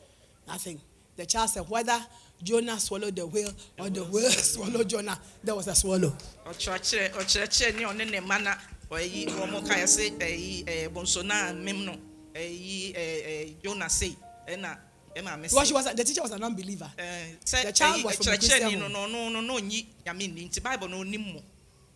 [0.48, 0.80] Nothing.
[1.16, 1.98] The child said, Whether
[2.44, 6.14] Jonah swallowed the whale or the whale swallowed Jonah, there was a swallow.
[6.46, 8.56] ɔkyerɛkyerɛ ɔkyerɛkyerɛ ne ɔne ne ma na
[8.92, 11.94] ɔyi wɔn kaeɛ sɛ ɛyi ɛɛ bonsona mem no
[12.34, 14.16] ɛyi ɛɛ ɛɛ Jonah sei
[14.48, 14.78] ɛna
[15.16, 16.90] ɛma me Because she was, the teacher was an unbeliever.
[17.44, 20.48] sɛ the child ɛyi was from ɛkyerɛkyerɛ Christian no no no no no nyame ni
[20.48, 21.40] nti Bible no onim mu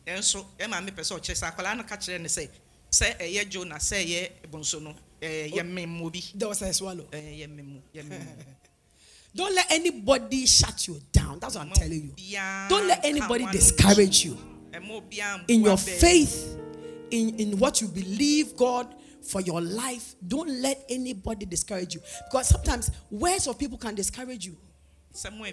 [0.05, 2.49] ɛnso ɛma me pɛ sɛ ɔkyerɛ sɛ akwadaa no ka kyerɛ ne sɛ
[2.91, 7.05] sɛ ɛyɛ Jonah sɛ ɛyɛ bonso no yɛ mem mu bi There was a swallow.
[7.11, 8.43] yɛ mem mu yɛ mem mu.
[9.33, 11.39] Don't let anybody shut you down.
[11.39, 12.37] That's what I'm telling you.
[12.67, 14.37] Don't let anybody discourage you.
[15.47, 16.57] in your faith,
[17.11, 22.01] in, in what you believe God for your life, don't let anybody discourage you.
[22.29, 24.57] Because sometimes words of people can discourage you.
[25.13, 25.45] sɛ mo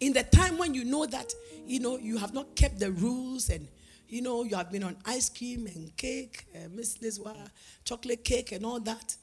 [0.00, 1.34] In the time when you know that,
[1.66, 3.68] you know, you have not kept the rules and,
[4.08, 7.36] you know, you have been on ice cream and cake, uh, Miss Lizwa,
[7.84, 9.16] chocolate cake and all that.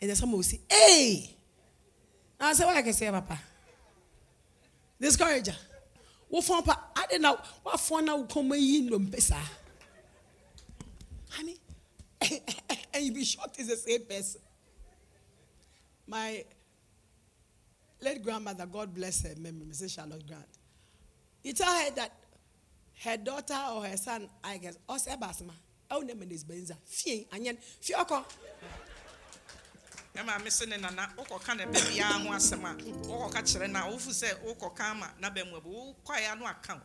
[0.00, 1.36] And then someone will say, hey!
[2.40, 3.38] And I say, what I can say, Papa?
[5.00, 5.54] Discourager.
[6.28, 6.80] What for, Papa?
[6.96, 7.38] I didn't know.
[7.62, 8.22] What for now?
[8.24, 9.38] Come in, pesa.
[11.38, 11.56] I mean,
[12.94, 14.40] and you be shocked it's the same person.
[16.12, 16.44] My
[18.02, 19.94] late grandmother, God bless her memory, Mrs.
[19.94, 20.44] Charlotte Grant.
[21.42, 22.12] You tell her that
[23.02, 25.52] her daughter or her son, I guess, or Sebasma,
[25.90, 28.24] our name is Benza, Fie, and yet, Fioko.
[30.14, 32.74] ɛma me se ne nana wokɔka ne bɛ biara ho asɛm a
[33.08, 36.78] wokɔka kyerɛ no a wofu sɛ wokɔka ama n'aba mu abu wokɔeɛ no aka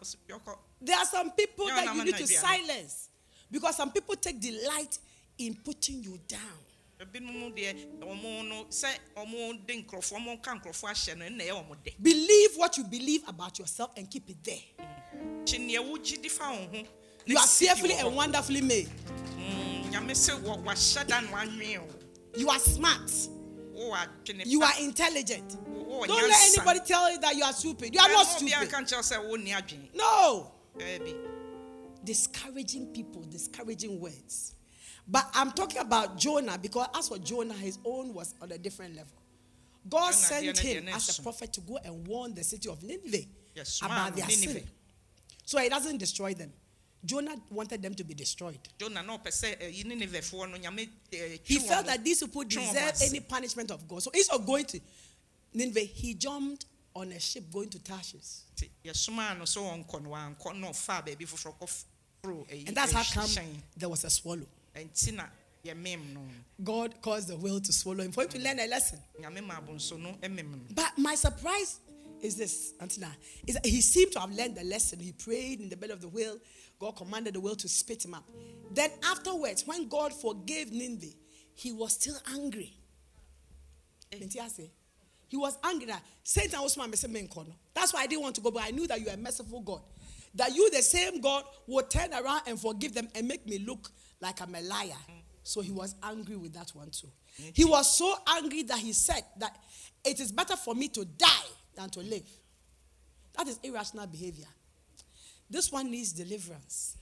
[0.80, 3.10] There are some people that you need to silence
[3.52, 4.98] because some people take delight
[5.40, 6.67] in putting you down.
[7.00, 11.52] Ebinom deɛ ɔmo no sɛ ɔmo de nkurɔfoɔ ɔmo ka nkurɔfoɔ ahyɛ no ɛnna ɛyɛ
[11.54, 14.64] ɔmo dɛ Believe what you believe about yourself and keep it there.
[15.46, 16.84] kyi neɛ wogye di fa wo ho na
[17.26, 18.88] You are fearfully and wonderfully made.
[19.38, 21.88] Mm, nyame sɛ wɔ- wahyɛ da no anwee wo
[22.36, 23.12] You are smart.
[24.46, 25.50] You are intelligent.
[25.50, 27.94] Don't let anybody tell you that you are stupid.
[27.94, 28.70] You are not stupid.
[28.70, 30.52] ka nkyerɛ wo sɛ wonni adwene No.
[32.04, 34.54] discouraging people, discouraging words.
[35.08, 38.96] But I'm talking about Jonah because as for Jonah, his own was on a different
[38.96, 39.14] level.
[39.90, 43.80] God sent him as a prophet to go and warn the city of Nineveh Yes,
[43.82, 44.64] about their sin.
[45.46, 46.52] So he doesn't destroy them.
[47.06, 48.60] Jonah wanted them to be destroyed.
[48.78, 52.94] jona na ɔpɛ sɛ ɛyi ninevefoɔ no nyame eh, He felt that these people deserve
[53.02, 54.04] any punishment of God.
[54.04, 54.80] So instead of going to
[55.54, 58.42] Nineveh, he jumped on a ship going to Tarshish.
[58.56, 63.04] Nti yɛsomaa no sɛ wɔnkɔ no wankɔ na ɔfaa baabi foforɔ kɔforo And that's how
[63.04, 63.30] come
[63.78, 64.46] there was a swallow.
[66.64, 69.00] God caused the whale to swallow him for him to learn a lesson.
[69.22, 71.80] nyame ma abonso no mem no But my surprise
[72.22, 73.12] is this, Antina,
[73.46, 75.00] is that he seemed to have learned the lesson.
[75.00, 76.38] He prayed in the belly of the whale.
[76.80, 78.24] God commanded the whale to spit him up.
[78.72, 81.14] Then afterwards, when God forgave Nineveh,
[81.54, 82.74] he was still angry.
[84.12, 84.18] Eh.
[84.24, 84.70] Ase,
[85.28, 86.88] He was angry that Satan was my.
[86.88, 89.62] That's why I didn't want to go, but I knew that you are a merciful
[89.62, 89.82] God.
[90.36, 93.92] That you, the same God, will turn around and forgive them and make me look
[94.22, 94.88] like I'm a liar.
[95.10, 95.22] Mm.
[95.44, 97.08] So he was angry with that one too.
[97.54, 99.56] He was so angry that he said that
[100.04, 102.28] it is better for me to die than to live.
[103.38, 104.48] That is irrational behavior.
[105.50, 106.98] This one needs deliverance.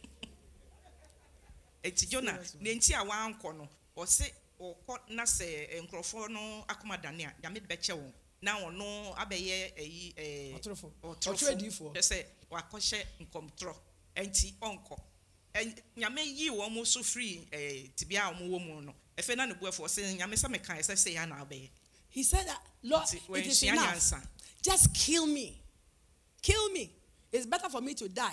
[1.85, 4.25] eti jona ne nti a wankɔ no ɔse
[4.59, 9.75] ɔkɔ na sɛ eh, nkurɔfoɔ no akoma dane a nyame bɛkyɛ wɔn na ɔno abɛyɛ
[9.77, 10.91] ɛyi ɛɛ Ɔtorofo.
[11.03, 11.93] Ɔtwerɛ adiyifoɔ.
[12.01, 13.75] sɛ wakɔhyɛ nkɔmtorɔ
[14.15, 14.99] ɛnti ɔnkɔ
[15.97, 19.45] nyame yi wɔn mo so firi ɛɛ tibia a wɔn wɔ mu no ɛfɛ na
[19.45, 21.69] ne bu ɛfɔ sɛ nyame sɛ meka ɛsɛ sɛ yɛn na abɛyɛ
[22.15, 24.13] He said that, Lord, it is enough.
[24.63, 25.61] Just kill me.
[26.41, 26.89] Kill me.
[27.29, 28.31] It's better for me to die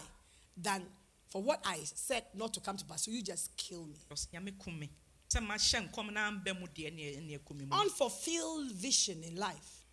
[0.57, 0.85] than
[1.29, 3.05] for what I said not to come to pass.
[3.07, 3.97] So you just kill me.
[4.33, 4.89] nyame kum me
[5.29, 9.35] sɛ ma hyɛ nkɔm na mbɛ mu deɛ ne ne ɛkum mu Unfulfilled vision in
[9.35, 9.85] life.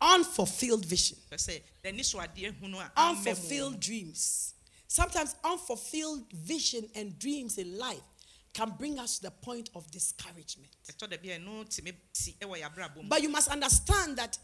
[0.00, 1.18] Unfulfilled vision.
[2.96, 4.54] Unfulfilled dreams.
[4.92, 8.02] Sometimes unfulfilled vision and dreams in life
[8.52, 10.68] can bring us to the point of discouragement.
[10.88, 14.16] ɛtɔ da bi a ɛno tumi si ɛwɔ yɛ abrabɔ mu But you must understand
[14.16, 14.36] that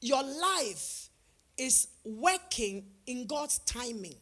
[0.00, 1.10] your life
[1.58, 4.16] is working in God's timing.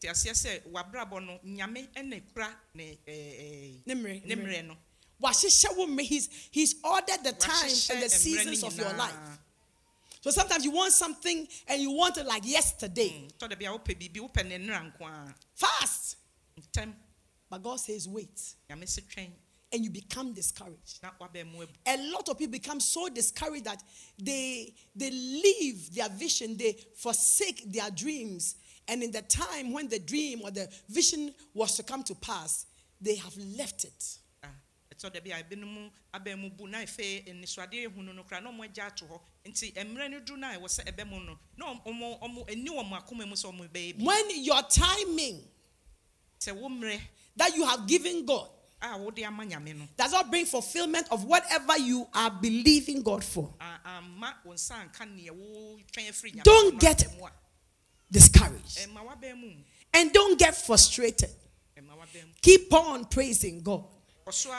[0.00, 4.46] te aseɛ sɛ wabrabɔ no nyame ɛna ekura ne ɛɛ Ne mmerɛ, ne ne mmerɛ.
[4.48, 4.76] mmerɛ no
[5.22, 6.00] Wahyehyɛ wo mmerɛ.
[6.00, 9.38] He's, he's ordered the time and the seasons of your life.
[10.22, 13.26] So sometimes you want something and you want it like yesterday.
[13.26, 16.16] Mm, tɔ da bi a wopɛ biribi wopɛ ne nnura nko a Fast.
[17.50, 18.40] But God says, wait.
[18.70, 19.30] nyame se twɛn
[19.72, 21.02] And you become discouraged.
[21.02, 23.82] na wabɛn mu abu A lot of people become so discouraged that
[24.16, 28.54] they they leave their vision, they forsake their dreams.
[28.86, 32.66] And in the time when the dream or the vision was to come to pass,
[33.00, 34.18] they have left it.
[35.04, 38.50] Ah, ɛtɔ bi a ebinom abɛn mu bu na efe anisoadeɛ ehunu no kora na
[38.50, 41.74] ɔmo agya ato hɔ nti mmerɛ no duru na ɛwɔ sɛ ɛbɛ mu no na
[41.84, 45.42] ɔmo ɔmo ani wɔ mo akoma mu sɛ ɔmo bɛyɛ bi When your timing
[46.38, 47.00] sɛ wo mmerɛ
[47.36, 48.48] that you have given God
[48.80, 53.24] a wode ama nyame no does not bring fulfillment of whatever you are believing God
[53.24, 57.06] for, ama wo nsa anka nea wo twɛn afiri nyame Don't get-
[58.10, 58.78] discouraged.
[58.78, 59.50] ɛma wabɛn mu
[59.94, 61.30] And don't get frustrated.
[61.76, 63.84] ɛma wabɛn mu Keep on praising God.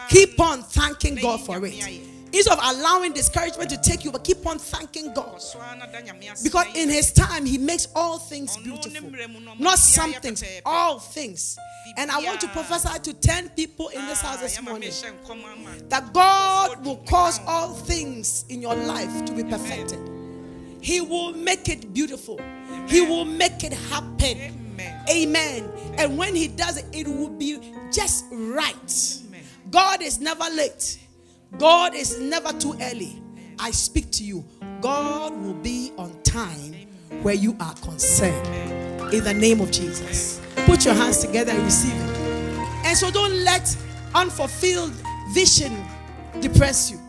[0.10, 2.02] Keep on thanking God for it.
[2.34, 5.36] Instead of allowing discouragement to take you, but keep on thanking God.
[5.36, 9.10] ɔso ara na da nyame ase Because in His time, He makes all things beautiful.
[9.10, 11.60] mmerɛ mu no, ɔma Not some things, all things.
[11.95, 15.43] And I want to prophesy to 10 people in this house this morning mehyɛ nkɔm
[15.45, 19.99] ama that God will cause all things in your life to be perfected.
[20.82, 22.39] He will make it beautiful,
[22.88, 24.38] He will make it happen.
[24.39, 25.06] Amen.
[25.08, 25.71] Amen.
[25.99, 27.60] And when He does it, it will be
[27.91, 29.19] just right.
[29.74, 31.00] God is never late,
[31.58, 33.20] God is never too early.
[33.58, 34.46] I speak to you,
[34.82, 36.74] God will be on time
[37.24, 38.48] where you are concerned.
[39.12, 40.40] In the name of Jesus.
[40.68, 42.18] Put your hands together and receive it.
[42.86, 43.76] And so don't let
[44.14, 44.94] unfulfilled
[45.32, 45.76] vision
[46.40, 47.00] depress you,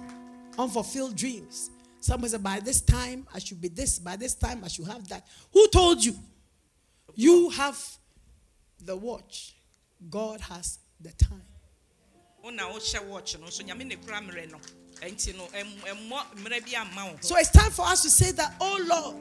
[0.58, 1.70] unfulfilled dreams.
[2.00, 5.06] Somebody said, By this time, I should be this, by this time, I should have
[5.08, 5.26] that.
[5.52, 6.14] Who told you?
[7.14, 7.78] You have
[8.82, 9.54] the watch,
[10.08, 11.42] God has the time.
[17.20, 19.16] So it's time for us to say that, Oh Lord,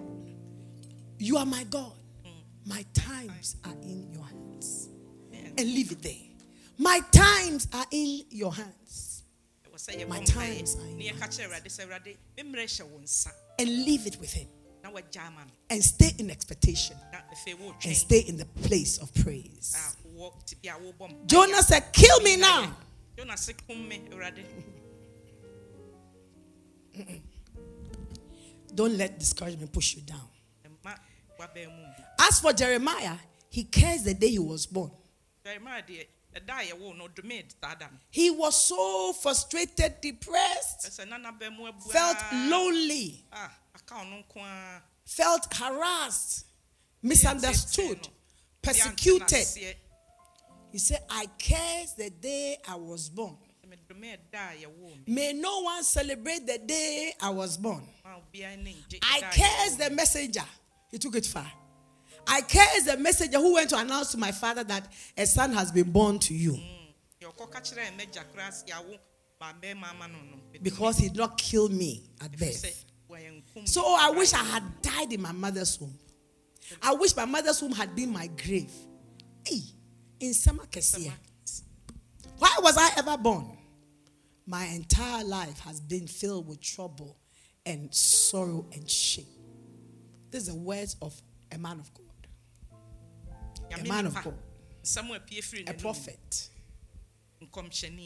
[1.19, 1.93] you are my God.
[2.25, 2.67] Mm.
[2.67, 4.89] My times are in your hands.
[5.31, 6.13] And leave it there.
[6.77, 9.23] My times are in your hands.
[9.69, 12.05] ɛwɔ sɛ yɛbɔ My times are in ne yɛka kyerɛ awurade sɛ awurade
[12.37, 14.47] me mmerɛ hyɛ wo nsa And leave it with Him.
[14.83, 16.97] na wagya ama me And stay in expectation.
[17.85, 19.75] And stay in the place of praise.
[19.77, 21.27] a wowɔ tibi a wobɔ mpaeɛ.
[21.27, 22.75] Jonah said, Kill me now.
[23.17, 24.01] Jonah se kum me
[28.73, 30.27] Don't let discouragement push you down.
[30.65, 30.97] ɛmma
[31.39, 33.17] wabɛn mu bi As for Jeremiah,
[33.49, 34.91] he cares the day he was born.
[35.45, 40.87] Jeremiah deɛ ɛda a yɛwo no ɔdome saa da no He was so frustrated, depressed,
[40.87, 42.17] ɛsɛ na nabɛn mu abua felt
[42.49, 46.45] lonely, a aka ɔno nko a felt harassed,
[47.01, 48.07] misunderstood,
[48.61, 49.75] persecuted.
[50.73, 53.37] He said, I curse the day I was born.
[55.05, 57.87] May no one celebrate the day I was born.
[58.03, 60.43] I yɛwo the messenger.
[60.89, 61.45] He took it far.
[62.25, 65.71] I curse the messenger who went to announce to my father that a son has
[65.71, 66.57] been born to you
[70.63, 72.85] because he did not kill me at birth.
[73.65, 75.93] So I wish I had died in my mother's womb.
[76.81, 78.71] I wish my mother's womb had been my grave.
[79.45, 79.59] Hey,
[80.23, 81.11] in summer Kesia.
[82.37, 83.57] Why was I ever born?
[84.45, 87.17] My entire life has been filled with trouble
[87.65, 89.25] and sorrow and shame.
[90.31, 91.13] These are the words of
[91.51, 92.03] a man of God,
[93.79, 96.49] a man of God, a pie firi a n'anom, prophet.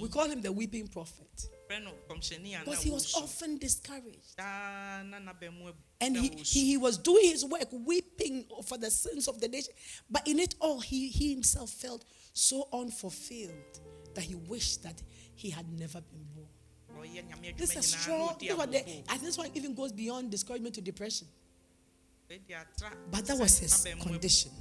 [0.01, 1.49] We call him the weeping prophet.
[1.69, 4.37] Frɛ no kɔmhyɛni a na Because he was often discouraged.
[4.37, 8.77] daa na n'aba mu abu And he, he, he was doing his work, weeping for
[8.77, 9.73] the sins of the nation.
[10.09, 13.79] But in it all, he, he himself felt so unfulfilled
[14.13, 15.01] that he wished that
[15.35, 16.47] he had never been born.
[17.57, 18.35] This is strong.
[18.39, 19.03] This is what they- abobo.
[19.09, 21.27] I think this one even goes beyond discouragement to depression.
[23.11, 24.09] But that was his n'aba mu abu.
[24.11, 24.51] condition.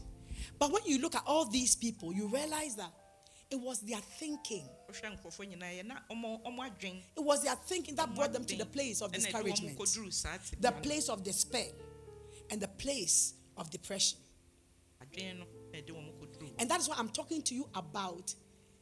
[0.59, 2.91] But when you look at all these people, you realize that
[3.51, 4.69] it was their thinking.
[4.89, 8.45] wohwɛ nkurɔfoɔ nyinaa yɛ na ɔmo ɔmo adwen It was their thinking that brought them
[8.45, 11.73] to the place of ɛna ɛde wɔn discouragement, kɔduru saa tebea the place of despair,
[12.51, 14.19] and the place of depression.
[15.01, 18.35] adwen no na ɛde wɔn kɔduru And that is why I'm talking to you about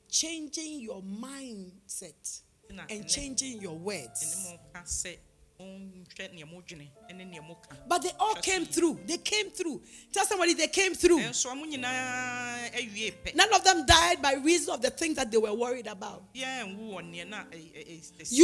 [0.08, 2.42] changing your mindset
[2.88, 4.52] and changing your words.
[5.58, 5.64] Mo
[6.08, 9.00] ka sɛ ɔnhwɛ nea mo dwene ɛne nea mo ka But they all came through.
[9.06, 9.82] They came through.
[10.12, 11.20] Tell somebody they came through.
[11.20, 15.30] ɛnso ɔmo nyinaa awie pɛ None of them died by reason of the things that
[15.30, 16.24] they were worried about.
[16.34, 16.46] You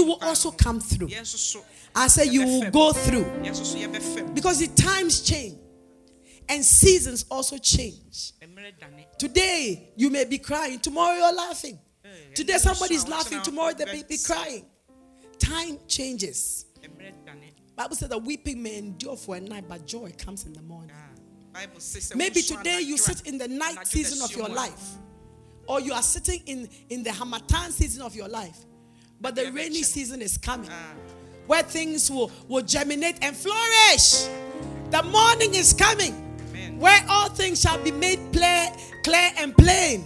[0.05, 1.09] will also come through.
[1.09, 4.69] yɛn nso so I say you will go through yɛn nso so yɛbɛfam because the
[4.69, 5.59] times change
[6.49, 8.33] and seasons also change.
[9.19, 11.79] Today you may be crying, tomorrow you're laughing.
[12.35, 14.65] Today ɛnso somebody is laughing, tomorrow they may be crying.
[15.39, 16.67] Time changes.
[17.77, 20.91] Bible says that weeping may endure for a night, but joy comes in the morning.
[20.95, 21.09] Ah,
[21.53, 24.99] Bible sɛ sɛ Maybe today you sit in the night season of your life,
[25.67, 28.59] or you are sitting in, in the Harmattan season of your life,
[29.21, 30.93] but the rainy season is coming ah,
[31.47, 34.29] where things will, will germinate and flourish.
[34.91, 36.13] The morning is coming
[36.79, 38.73] where all things shall be made clear,
[39.05, 40.05] clear and plain.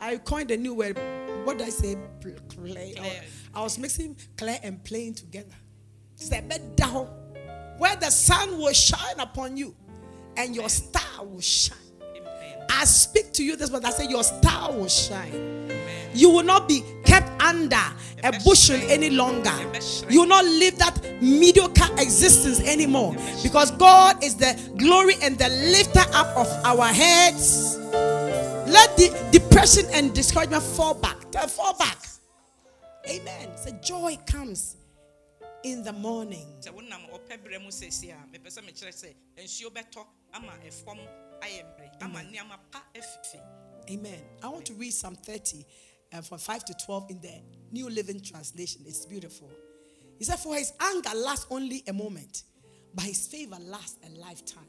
[0.00, 0.98] I coined a new word.
[1.44, 1.96] What did I say?
[2.20, 2.94] Pl- Clear.
[2.94, 3.22] Clear.
[3.54, 5.54] I was mixing clear and plain together.
[6.26, 7.06] Step it down.
[7.78, 9.76] Where the sun will shine upon you
[10.36, 11.78] and your star will shine.
[12.02, 12.66] Amen.
[12.68, 13.84] I speak to you this month.
[13.84, 15.32] I say your star will shine.
[15.32, 16.10] Amen.
[16.14, 17.76] You will not be kept under
[18.24, 19.52] a bushel any longer.
[20.10, 23.14] You will not live that mediocre existence anymore.
[23.44, 27.76] Because God is the glory and the lifter up of our heads.
[28.66, 31.22] Let the depression and discouragement fall back.
[31.48, 31.98] Fall back.
[33.08, 33.50] Amen.
[33.56, 34.74] So joy comes
[35.72, 36.46] in the morning.
[36.60, 40.98] sɛ wonam ɔpɛ berɛ mu sɛsi a mepɛ sɛ mekyerɛ sɛ nsuo bɛtɔ ama ɛfam
[41.40, 43.40] ayɛ mmere ama nneɛma pa afifi
[43.90, 44.20] Amen.
[44.42, 45.64] I want to read Psalm 30
[46.12, 47.40] uh, from 5 to 12 in the
[47.70, 48.82] New Living Translation.
[48.84, 49.48] It's beautiful.
[50.18, 52.42] He said, For his anger lasts only a moment,
[52.92, 54.66] but his favor lasts a lifetime.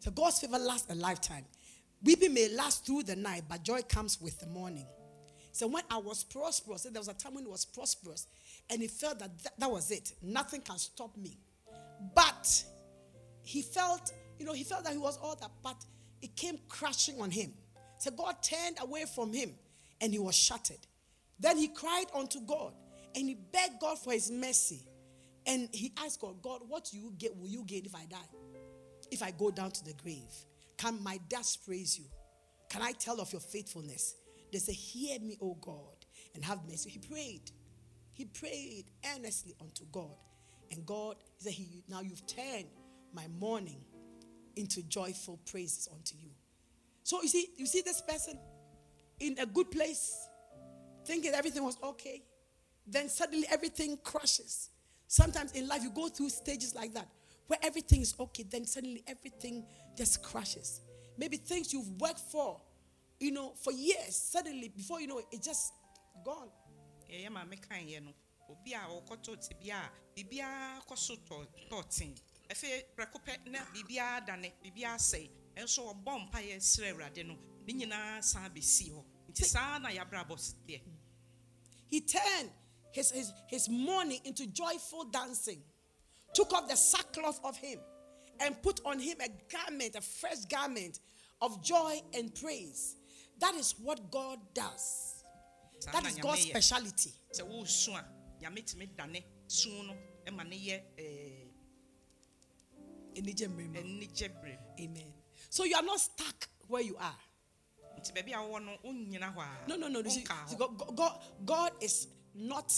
[0.00, 1.46] So God's favor lasts a lifetime.
[2.02, 4.86] Weeping may last through the night, but joy comes with the morning.
[5.52, 8.26] So when I was prosperous, there was a time when it was prosperous,
[8.70, 10.12] and he felt that that, that was it.
[10.22, 11.38] Nothing can stop me.
[12.14, 12.64] But
[13.42, 15.84] he felt, you know, he felt that he was all that, but
[16.22, 17.52] it came crashing on him.
[17.98, 19.54] So God turned away from him
[20.00, 20.86] and he was shattered.
[21.40, 22.72] Then he cried unto God
[23.14, 24.82] and he begged God for his mercy.
[25.46, 28.16] And he asked God, God, what you get will you gain if I die?
[29.10, 30.34] If I go down to the grave?
[30.76, 32.04] Can my dust praise you?
[32.68, 34.14] Can I tell of your faithfulness?
[34.52, 36.90] They say, Hear me, O God, and have mercy.
[36.90, 37.50] He prayed.
[38.18, 40.16] He prayed earnestly unto God.
[40.72, 42.66] And God said, he, Now you've turned
[43.14, 43.80] my mourning
[44.56, 46.30] into joyful praises unto you.
[47.04, 48.36] So you see, you see this person
[49.20, 50.28] in a good place,
[51.04, 52.24] thinking everything was okay.
[52.88, 54.70] Then suddenly everything crashes.
[55.06, 57.06] Sometimes in life you go through stages like that
[57.46, 59.64] where everything is okay, then suddenly everything
[59.96, 60.80] just crashes.
[61.16, 62.60] Maybe things you've worked for,
[63.20, 65.72] you know, for years, suddenly before you know it, it's just
[66.24, 66.48] gone.
[67.08, 68.14] Yɛyɛ ma mekaeɛ no
[68.48, 72.14] obi a ɔkɔtɔ te bi a biribiara kɔ so tɔ- tɔɔten
[72.48, 77.34] afei prɛko pɛ na biribiara dane biribiara sɛe ɛnso ɔbɔ mpayɛ srɛ awurade no
[77.66, 80.80] ne nyinaa san hɔ nti saa na yɛabrabɔ
[81.90, 82.50] He turned
[82.92, 85.62] his, his, his mourning into joyful dancing,
[86.34, 87.80] took off the sackcloth of him,
[88.40, 91.00] and put on him a garment, a fresh garment
[91.40, 92.96] of joy and praise.
[93.40, 95.17] That is what God does.
[95.92, 97.12] That is God's speciality.
[97.32, 98.04] sɛ woresu a
[98.42, 99.94] nyame tumi dane su no
[100.32, 101.48] ma ne yɛ eh, ɛɛ,
[103.16, 103.78] Enije mmerɛ mu.
[103.80, 105.12] anigye berɛ Amen.
[105.50, 107.16] So you are not stuck where you are.
[107.98, 110.02] nti baabi a wɔwɔ no wonnyina hɔ a No, no, no.
[110.08, 110.56] See, see.
[110.56, 112.72] God, God, God is not,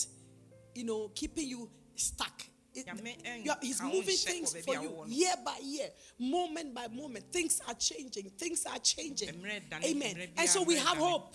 [0.75, 2.47] you know, keeping you stuck.
[2.73, 7.33] It- Nyame you are- he's moving things for you year by year, moment by moment.
[7.33, 8.31] Things are changing.
[8.31, 9.45] Things are changing.
[9.85, 10.33] Amen.
[10.37, 11.35] And so we have hope.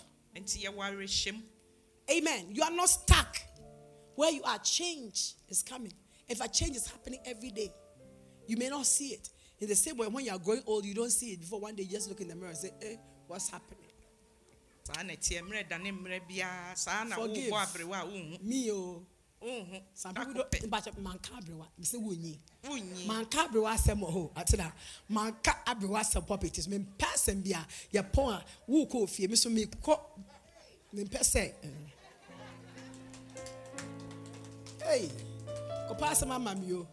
[2.08, 2.46] Nti yɛwɔ awerɛhyɛm Amen.
[2.54, 3.38] You are not stuck
[4.14, 4.58] where you are.
[4.58, 5.92] Change is coming.
[6.28, 7.72] If a change is happening every day,
[8.46, 9.28] you may not see it.
[9.60, 11.74] In the same way, when you are growing old, you don't see it before one
[11.74, 12.96] day you just look in the mirror and say, eh,
[13.26, 13.82] what's happening?
[14.86, 17.50] saa na ɛteɛ mmerɛ dane mmerɛ biara saa na Forgive.
[17.50, 19.02] wobɔ aberewa a wonhu Me, oh.
[19.94, 21.66] Some people ko don't, but manka abrewa.
[21.76, 21.98] Me say.
[21.98, 22.38] Wonyi.
[23.06, 24.30] Manka abrewa asɛm wɔ hɔ.
[24.36, 24.70] Ate na
[25.08, 27.66] manka abrewa asɛm puppet is me mpɛ asɛm bi a
[28.02, 30.00] yɛpɔn a wokɔ ofie me so mekɔ
[30.94, 31.68] mempɛ sɛ eh.
[34.86, 35.10] Hey,
[35.88, 36.86] kɔpa asɛm ama me o.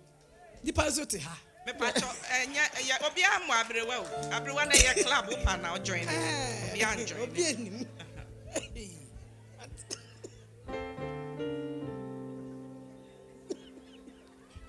[0.64, 1.38] Nipa nso te ha.
[1.66, 6.72] mepatɔ ɛnyɛ ɛyɛ obiara mmɔ aberewa o aberewa no yɛ club wopa na ɔjoin Eh,
[6.74, 7.88] obiara njoin Obi anim.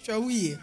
[0.04, 0.58] Hwɛ wo yie.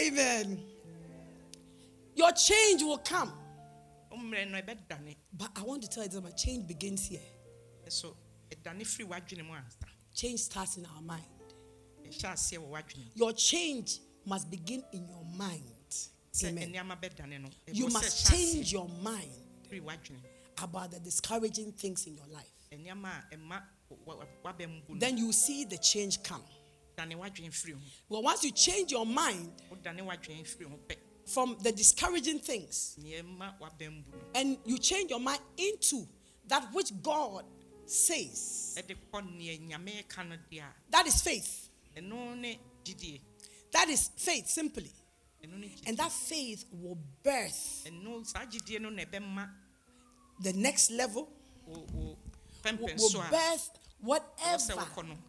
[0.00, 0.62] Amen.
[2.16, 3.32] Your change will come.
[4.12, 7.20] mmerɛ no ɛbɛdane But I want to tell you that my change begins here.
[7.90, 8.16] So
[8.50, 11.24] ɛdane firi w'adwene mu ansa Change starts in our mind.
[12.04, 15.64] ɛhyɛ aseɛ wɔ w'adwene mu Your change must begin in your mind.
[16.44, 16.72] Amen.
[16.72, 19.30] nneɛma bɛdane no You must change your mind
[20.62, 22.46] about the discouraging things in your life.
[24.98, 26.42] Then you see the change come.
[26.96, 30.96] dane w'adwene firi ho Well, once you change your mind wodane w'adwene firi ho pɛ
[31.26, 36.06] from the discouraging things nneɛma w'abɛn bu no and you change your mind into
[36.46, 37.44] that which God
[37.90, 41.68] says, ɛde kɔ nea nyame ka no deɛ a that is faith.
[41.96, 43.20] ɛno ne gyidie
[43.72, 44.90] That is faith, simply.
[45.44, 49.50] ɛno ne gyidie And that faith will birth ɛno saa gyidie no na ɛbɛma
[50.42, 51.28] the next level,
[51.66, 52.18] will, will
[53.30, 53.70] birth
[54.00, 54.74] whatever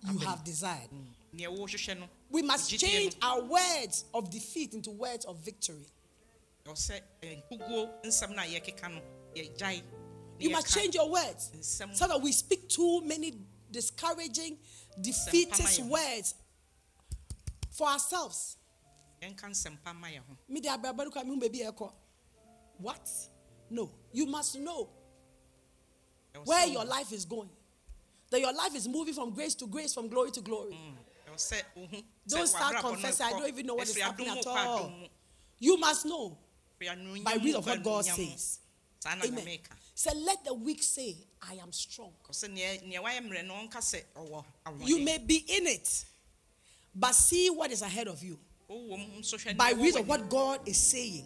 [0.10, 0.90] you have desired.
[0.90, 2.00] Mm.
[2.00, 5.86] no We must change our words of defeat into words of victory.
[10.42, 11.52] Ɔsɛ nkuguo nsɛm no a yɛkeka no yɛgyae na You must change your words
[11.94, 13.34] so that we speak too many
[13.72, 14.58] discouraging,
[15.00, 16.16] defeatist Nsɛmpa ma yɛn ho.
[16.16, 16.36] words
[17.72, 18.58] for ourselves.
[19.22, 21.92] yɛnka nsɛmpa ma yɛ ho Me de abrabɔ no kora me hu baabi a ɛkɔ.
[22.78, 23.10] What?
[23.70, 23.92] No.
[24.12, 24.90] You must know
[26.46, 27.50] where your life is going.
[28.30, 30.78] That your life is moving from grace to grace, from glory to glory.
[31.28, 34.92] ɛwɔ Don't start confessing, I don't even know what is happening at all.
[35.60, 36.38] You must know
[37.24, 38.61] by reason of what God says.
[39.08, 39.60] Amen.
[39.96, 41.16] So let the weak say,
[41.50, 42.12] I am strong.
[42.30, 44.44] ɔsɛ nea nea wayɛ mmerɛ no ɔnka sɛ ɔwɔ
[44.88, 46.06] You may be in it,
[46.94, 48.40] but see what is ahead of you.
[48.70, 51.26] wowɔ mu nso hwɛ By reason of what God is saying.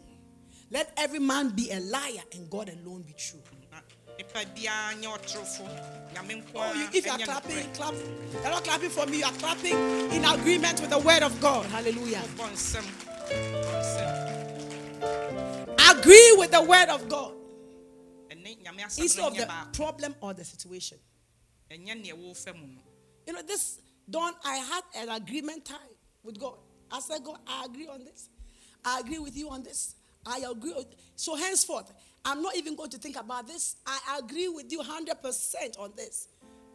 [0.71, 3.41] Let every man be a liar and God alone be true.
[3.71, 3.79] Na
[4.17, 5.67] nipa biara nyɛ ɔtorofo
[6.13, 7.93] nyame nko Oh, you, if you are clapping, clap.
[8.33, 9.77] You're not clapping for me, you are clapping
[10.11, 11.65] in agreement with the word of God.
[11.67, 12.23] Hallelujah.
[12.37, 12.85] bɔ nsɛm
[13.63, 14.21] bɔ nsɛm
[15.91, 17.44] Agree with the word of God ɛne nyame asɛm
[18.97, 20.97] instead of the problem or the situation.
[21.71, 22.81] ɛnyɛ nea wɔfa mu no
[23.27, 23.79] You know, this
[24.09, 25.79] dawn, I had an agreement time
[26.23, 26.57] with God.
[26.91, 28.29] I said, God, I agree on this.
[28.83, 29.95] I agree with you on this.
[30.25, 30.73] I agree.
[30.73, 31.91] With, so henceforth,
[32.23, 33.75] I'm not even going to think about this.
[33.85, 36.27] I agree with you 100% on this.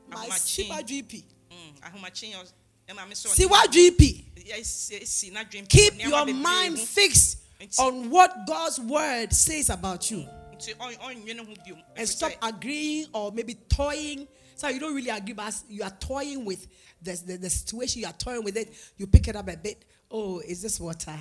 [0.09, 1.25] My super GP.
[1.51, 2.53] Mm, ahomakye yɛ
[2.89, 4.25] ɛma me sɛ ɔne- Siwa GP.
[4.37, 7.39] Yɛsi- esi n'adwene Keep your mind fixed
[7.79, 10.27] on what God's word says about you.
[10.61, 14.29] Nti ɔn- ɔnnwene ho biom And stop agreeing or maybe toying.
[14.55, 16.67] So you don't really agree, but you are toying with
[17.01, 18.73] the, the, the situation, you are toying with it.
[18.99, 19.85] You pick it up a bit.
[20.11, 21.19] Oh, is this water?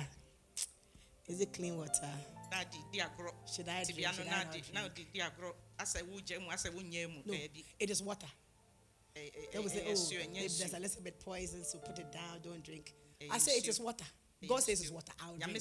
[1.26, 2.10] Is it clean water?
[2.50, 2.98] na adi di
[3.46, 4.12] Should I drink?
[4.12, 4.74] Should I not drink?
[4.74, 7.38] na odi di agorɔ asɛ wogya mu asɛ wonyaa mu No,
[7.78, 8.26] it is water.
[9.14, 11.98] ɛ- ɛ- They will say, ɛyɛ oh, maybe there's a little bit poison, so put
[11.98, 12.92] it down, don't drink.
[13.20, 14.04] Eh, I say it is water.
[14.48, 15.12] God says it's water.
[15.20, 15.60] I'll drink.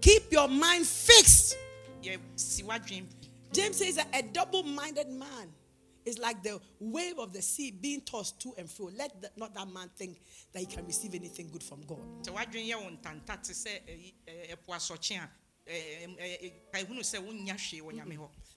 [0.00, 1.56] Keep your mind fixed.
[2.02, 5.52] yɛ si w'adwene bi James says that a double minded man
[6.04, 8.86] is like the wave of the sea being tossed to and fro.
[8.94, 10.20] Let the- not that man think
[10.52, 11.98] that he can receive anything good from God.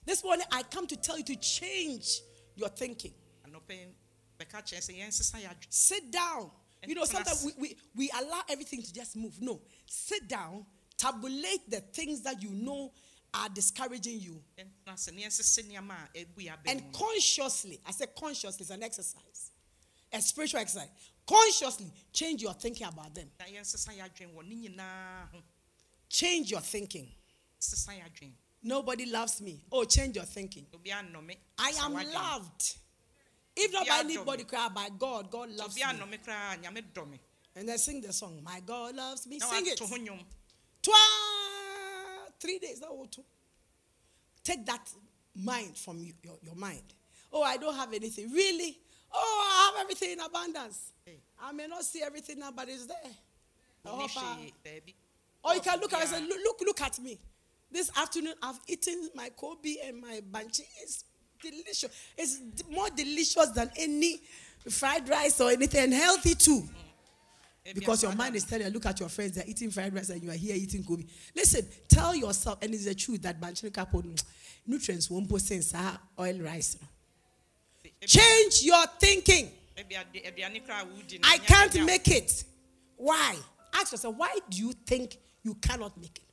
[0.04, 2.20] This morning, I come to tell you to change
[2.56, 3.14] your thinking.
[3.46, 3.92] anɔpɛ
[4.38, 6.50] bɛka kyerɛ sɛ yɛnsesa yɛ adwene Sit down.
[6.86, 9.40] You know, sometimes we, we, we allow everything to just move.
[9.40, 10.66] No, sit down,
[11.02, 12.92] tabulate the things that you know
[13.34, 14.42] are discouraging you,
[16.66, 19.50] and consciously, I say consciously, it's an exercise,
[20.12, 20.88] a spiritual exercise.
[21.26, 23.28] Consciously change your thinking about them.
[26.08, 27.08] Change your thinking.
[28.62, 29.64] Nobody loves me.
[29.72, 30.66] Oh, change your thinking.
[31.58, 32.76] I am loved.
[33.56, 35.30] If not by anybody, cry by God.
[35.30, 35.82] God loves me
[37.56, 38.40] And then sing the song.
[38.44, 39.38] My God loves me.
[39.56, 39.78] Sing it.
[40.82, 40.94] Twa
[42.40, 42.80] three days.
[42.80, 43.24] That will two.
[44.44, 44.88] Take that
[45.34, 46.82] mind from you, your, your mind.
[47.32, 48.30] Oh, I don't have anything.
[48.32, 48.78] Really?
[49.12, 50.92] Oh, I have everything in abundance.
[51.04, 51.18] Hey.
[51.40, 52.96] I may not see everything now, but it's there.
[53.86, 54.94] Oh, hwee baabi
[55.44, 57.18] Or you can look at it and say, look, look, at me.
[57.70, 60.62] This afternoon, I've eaten my Kobe and my banchi.
[60.82, 61.04] It's
[61.42, 61.90] delicious.
[62.16, 64.20] It's more delicious than any
[64.68, 66.62] fried rice or anything, and healthy too.
[67.74, 70.22] Because your mind is telling you, look at your friends, they're eating fried rice and
[70.22, 71.06] you are here eating gobi.
[71.34, 74.24] Listen, tell yourself, and it's the truth that Banchini Kapo mm,
[74.66, 76.76] nutrients won't put sense ah, oil rice.
[78.04, 79.50] Change your thinking.
[81.24, 82.44] I can't make it.
[82.96, 83.36] Why?
[83.74, 86.24] Ask yourself, why do you think you cannot make it?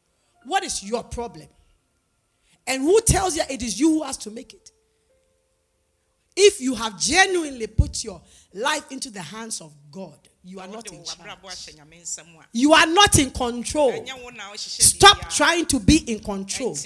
[0.45, 1.47] What is your problem?
[2.65, 4.71] And who tells you it is you who has to make it?
[6.36, 8.21] If you have genuinely put your
[8.53, 11.39] life into the hands of God, you are not in charge.
[12.53, 14.05] You are not in control.
[14.55, 16.77] Stop trying to be in control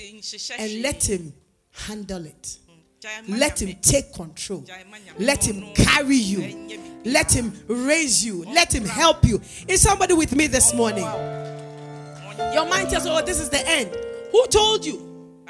[0.57, 1.33] and let Him
[1.71, 2.57] handle it.
[3.27, 4.65] Let Him take control.
[5.19, 6.79] Let Him carry you.
[7.05, 8.45] Let Him raise you.
[8.45, 9.41] Let Him help you.
[9.67, 11.05] Is somebody with me this morning?
[12.53, 13.95] Your mind tells you, oh, this is the end.
[14.31, 15.43] Who told you?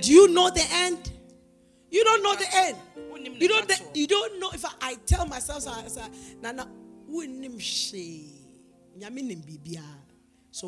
[0.00, 1.12] Do you know the end?
[1.90, 2.76] You don't know the end.
[3.38, 3.70] You don't.
[3.94, 5.72] You don't know if I, I tell myself, so,
[6.40, 6.83] Nana, so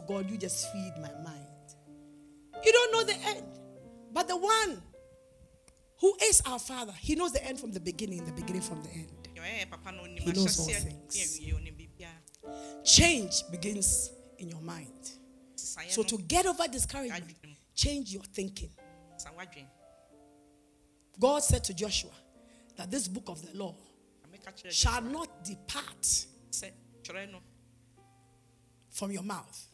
[0.00, 1.46] God, you just feed my mind.
[2.64, 3.44] You don't know the end,
[4.12, 4.82] but the one
[6.00, 8.90] who is our Father, He knows the end from the beginning, the beginning from the
[8.90, 9.28] end.
[10.18, 11.40] He knows all things.
[12.84, 15.10] Change begins in your mind.
[15.88, 17.24] So to get over discouragement,
[17.74, 18.70] change your thinking.
[21.18, 22.10] God said to Joshua
[22.76, 23.74] that this book of the law
[24.70, 26.26] shall not depart
[28.90, 29.66] from your mouth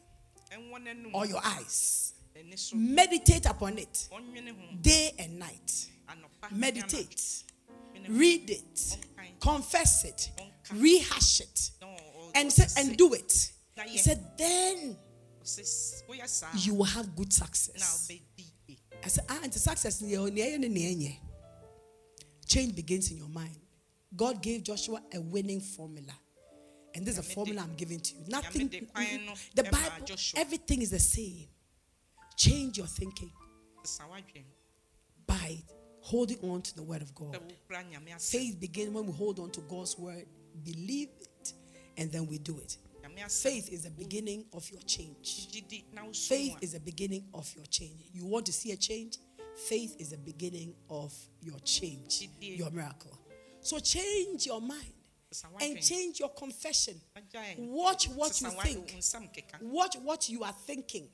[1.13, 2.13] or your eyes.
[2.73, 4.09] Meditate upon it.
[4.81, 5.89] Day and night.
[6.51, 7.43] Meditate,
[8.09, 8.97] read it,
[9.39, 10.29] confess it,
[10.75, 11.71] rehash it,
[12.35, 13.51] and said, and do it.
[13.85, 14.97] He said, then
[16.55, 18.11] you will have good success.
[19.03, 20.03] I said, ah, and success
[22.45, 23.57] change begins in your mind.
[24.15, 26.13] God gave Joshua a winning formula.
[26.95, 28.21] And this is a formula I'm giving to you.
[28.27, 31.47] Nothing, the Bible, everything is the same.
[32.35, 33.31] Change your thinking
[35.25, 35.57] by
[36.01, 37.37] holding on to the word of God.
[38.19, 40.25] Faith begins when we hold on to God's word,
[40.63, 41.53] believe it,
[41.97, 42.77] and then we do it.
[43.29, 45.47] Faith is the beginning of your change.
[46.13, 48.09] Faith is the beginning of your change.
[48.11, 49.17] You want to see a change?
[49.67, 53.17] Faith is the beginning of your change, your miracle.
[53.61, 54.93] So change your mind
[55.61, 56.99] and change your confession.
[57.57, 58.95] Watch what you think.
[59.61, 61.09] Watch what you are thinking.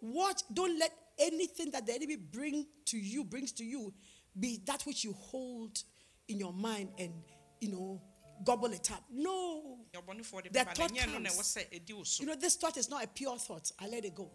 [0.00, 0.42] Watch.
[0.52, 3.92] Don't let anything that the enemy bring to you brings to you
[4.38, 5.82] be that which you hold
[6.28, 7.12] in your mind and
[7.60, 8.00] you know
[8.44, 9.02] gobble it up.
[9.12, 9.78] No.
[9.92, 12.20] The thought comes.
[12.20, 13.72] You know, this thought is not a pure thought.
[13.80, 14.30] I let it go.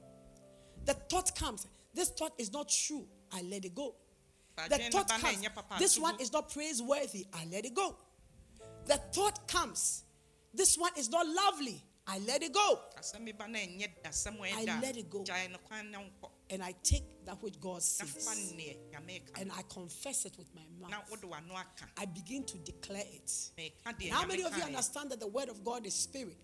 [0.86, 1.66] The thought comes.
[1.94, 3.08] This thought is not true.
[3.32, 3.96] I let it go.
[4.70, 5.48] The thought comes.
[5.80, 7.26] This one is not praiseworthy.
[7.34, 7.96] I let it go.
[8.86, 10.04] The thought comes.
[10.54, 11.84] This one is not lovely.
[12.06, 12.80] I let it go.
[12.98, 15.24] I let it go.
[16.50, 18.28] And I take that which God says
[19.40, 21.02] and I confess it with my mouth.
[21.98, 23.32] I begin to declare it.
[24.12, 26.38] how many of you understand that the word of God is spirit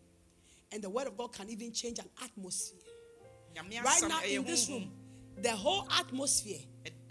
[0.71, 2.79] and the word of God can even change an atmosphere?
[3.83, 4.91] Right now in this room,
[5.41, 6.59] the whole atmosphere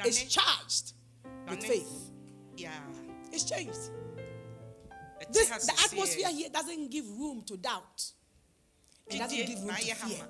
[0.07, 0.95] is charged
[1.49, 2.11] with faith.
[2.57, 2.71] Yeah.
[3.31, 3.91] It's changed.
[5.33, 8.05] This, the atmosphere here doesn't give room to doubt.
[9.09, 10.25] It doesn't give room to fear.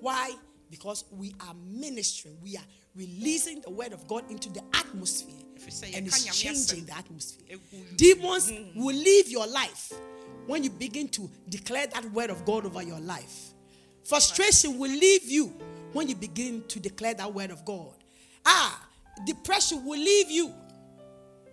[0.00, 0.34] Why?
[0.70, 2.36] Because we are ministering.
[2.42, 2.64] We are
[2.94, 5.34] releasing the word of God into the atmosphere.
[5.94, 7.58] And it's changing the atmosphere.
[7.96, 9.92] Demons will leave your life
[10.46, 13.50] when you begin to declare that word of God over your life.
[14.04, 15.52] Frustration will leave you
[15.92, 17.94] when you begin to declare that word of God.
[18.46, 18.88] Ah,
[19.26, 20.52] depression will leave you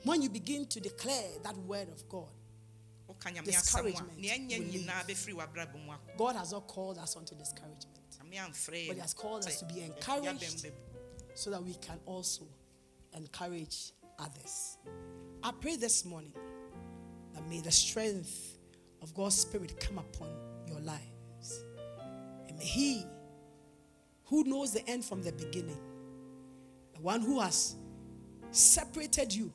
[0.03, 2.29] when you begin to declare that word of God.
[3.45, 4.19] Discouragement
[6.17, 7.97] God has not called us onto discouragement,
[8.87, 10.67] but He has called us to be encouraged
[11.35, 12.45] so that we can also
[13.15, 14.77] encourage others.
[15.43, 16.33] I pray this morning
[17.33, 18.57] that may the strength
[19.01, 20.29] of God's Spirit come upon
[20.67, 21.63] your lives.
[22.47, 23.05] And may He,
[24.25, 25.79] who knows the end from the beginning,
[26.93, 27.75] the one who has
[28.51, 29.51] separated you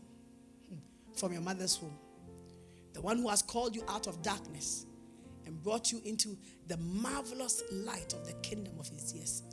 [1.17, 1.97] from your mother's womb,
[2.93, 4.87] the one who has called you out of darkness
[5.47, 6.37] and brought you into
[6.69, 9.49] the marvelous light of the kingdom of his dear son.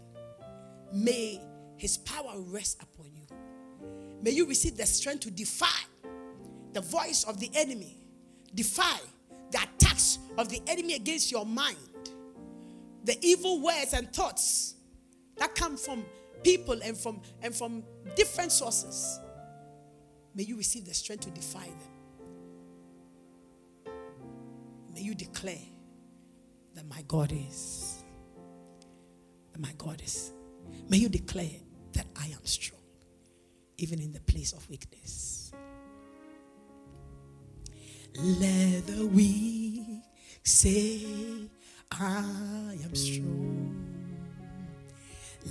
[0.93, 1.41] May
[1.78, 3.26] his power rest upon you.
[4.22, 5.80] May you receive the strength to defy
[6.74, 7.97] the voice of the enemy,
[8.53, 8.99] defy
[9.51, 11.78] the attacks of the enemy against your mind,
[13.05, 14.76] the evil words and thoughts
[15.38, 16.05] that come from
[16.43, 17.84] people and from and from
[18.16, 19.20] different sources.
[20.36, 21.93] May you receive the strength to defy them.
[24.93, 25.57] May you declare
[26.75, 28.03] that my God is.
[29.51, 30.34] That my God is.
[30.88, 31.59] May you declare
[31.93, 32.82] that I am strong,
[33.77, 35.51] even in the place of weakness.
[38.15, 40.03] Let the weak
[40.43, 41.05] say,
[41.91, 43.86] I am strong.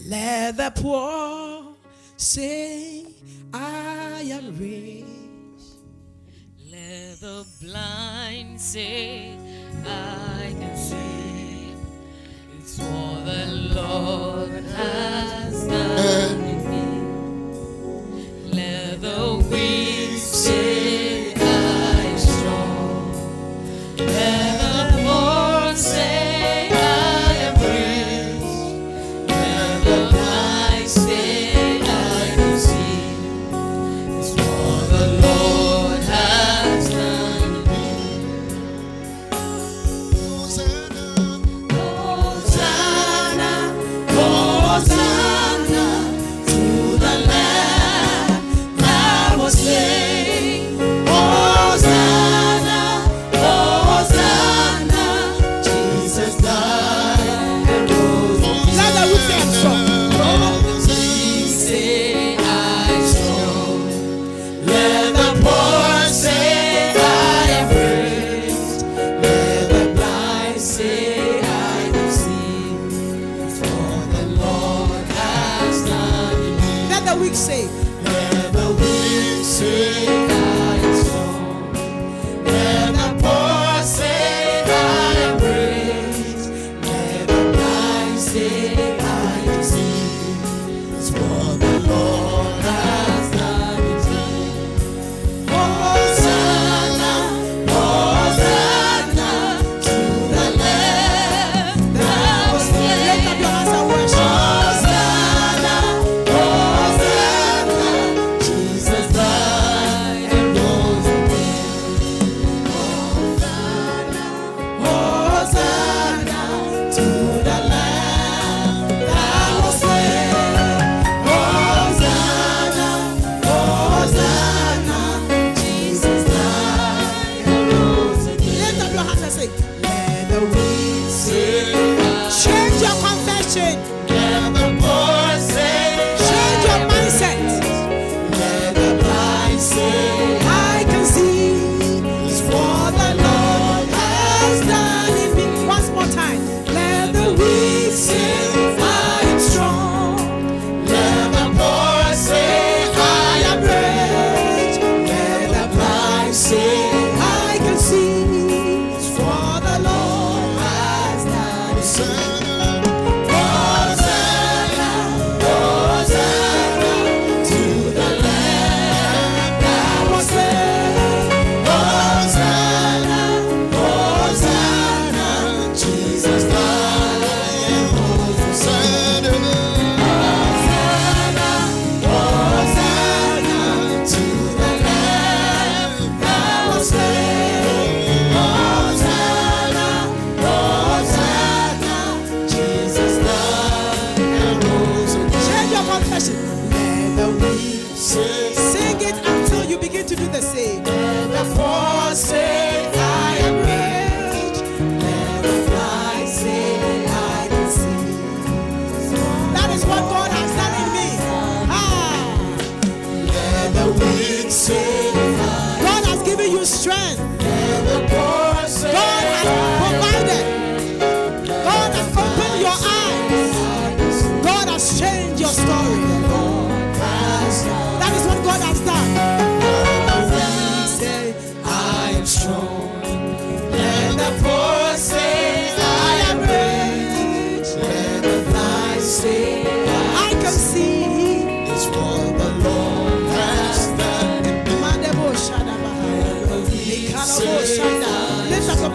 [0.07, 1.75] Let the poor
[2.21, 3.07] Say,
[3.55, 5.05] I am rich.
[6.69, 9.39] Let the blind say,
[9.87, 11.77] I can see.
[12.59, 16.58] It's for the Lord has done.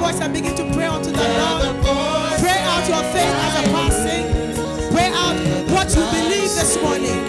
[0.03, 1.63] voice and begin to pray unto the Lord.
[2.43, 4.25] Pray out your faith as a passing.
[4.91, 5.37] Pray out
[5.71, 7.19] what you believe this morning.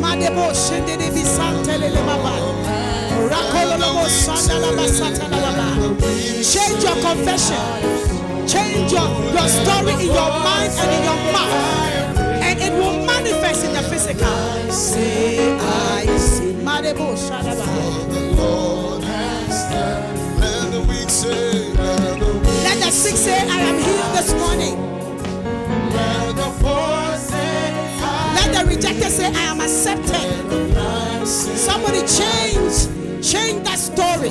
[0.00, 1.12] Madebo shendede
[6.52, 7.62] Change your confession.
[8.46, 11.54] Change your, your story in your mind and in your mouth.
[12.46, 14.72] And it will manifest in the physical.
[14.72, 16.52] Say I see.
[18.12, 20.40] The Lord has done.
[20.40, 21.61] Let the weak say
[23.02, 24.78] sick say, I am healed this morning.
[25.90, 27.74] Let the poor say,
[28.36, 31.26] Let the rejected say, I am accepted.
[31.26, 32.86] Somebody change,
[33.20, 34.30] change that story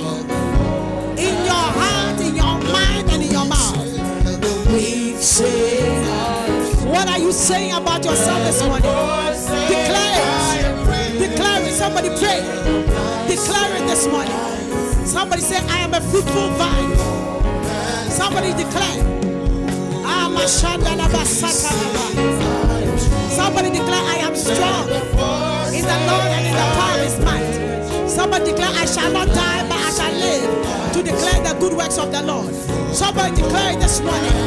[1.20, 3.76] in your heart, in your mind, and in your mouth.
[6.88, 8.88] What are you saying about yourself this morning?
[9.68, 10.16] Declare
[10.56, 11.20] it.
[11.20, 11.74] Declare it.
[11.74, 12.40] Somebody pray.
[13.28, 15.06] Declare it this morning.
[15.06, 17.41] Somebody say, I am a fruitful vine.
[18.22, 19.02] Somebody declare.
[20.06, 20.48] Ah, I'm a
[23.34, 24.90] Somebody declare, I am strong
[25.74, 27.50] in the Lord and in the power of his might.
[28.08, 31.98] Somebody declare, I shall not die, but I shall live to declare the good works
[31.98, 32.54] of the Lord.
[32.94, 34.38] Somebody declare this morning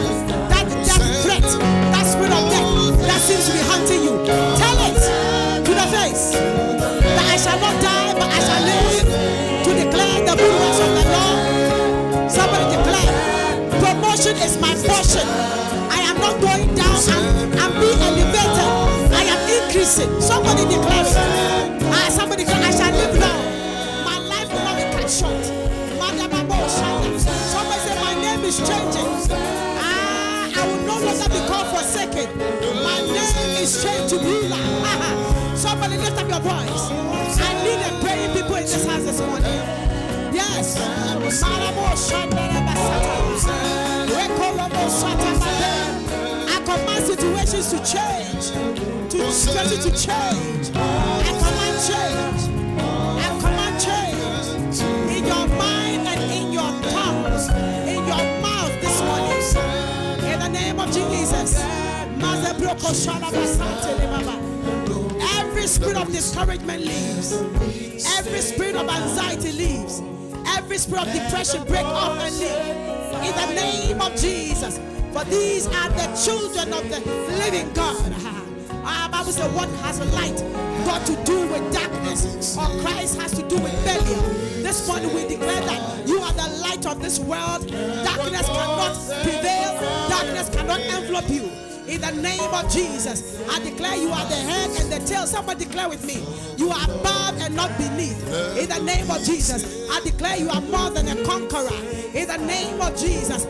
[0.55, 2.71] that death threat, that spirit of death
[3.11, 4.15] that seems to be hunting you.
[4.55, 4.84] Tell
[14.85, 15.27] portion.
[15.91, 16.97] I am not going down,
[17.57, 18.71] I'm, being elevated.
[19.13, 20.11] I am increasing.
[20.21, 21.17] Somebody declare it.
[21.89, 23.43] Ah, somebody I shall live long.
[24.05, 25.45] My life will not be cut short.
[27.55, 29.09] Somebody say, My name is changing.
[29.81, 32.29] Ah, I will no longer be called forsaken.
[32.85, 34.61] My name is changed to ruler.
[35.57, 36.85] Somebody lift up your voice.
[37.41, 39.61] I need a praying people in this house this morning.
[40.35, 40.77] Yes.
[46.47, 48.45] I command situations to change.
[49.11, 50.71] To situations to change.
[50.75, 52.43] I command change.
[53.21, 54.77] I command change
[55.17, 57.49] in your mind and in your tongues,
[57.89, 60.33] in your mouth this morning.
[60.33, 61.63] In the name of Jesus.
[65.39, 67.33] Every spirit of discouragement leaves.
[68.19, 70.03] Every spirit of anxiety leaves.
[70.47, 73.04] Every spirit of depression break off and leave.
[73.25, 74.79] In the name of Jesus.
[75.13, 77.01] For these are the children of the
[77.39, 78.13] living God.
[78.85, 80.37] Our Bible says, What has light
[80.85, 82.57] got to do with darkness?
[82.57, 84.21] Or Christ has to do with failure.
[84.63, 87.71] This morning we declare that you are the light of this world.
[87.71, 91.51] Darkness cannot prevail, darkness cannot envelop you.
[91.87, 95.27] In the name of Jesus, I declare you are the head and the tail.
[95.27, 96.25] Somebody declare with me.
[96.57, 98.19] You are above and not beneath.
[98.57, 101.77] In the name of Jesus, I declare you are more than a conqueror.
[102.15, 103.47] In the name of Jesus,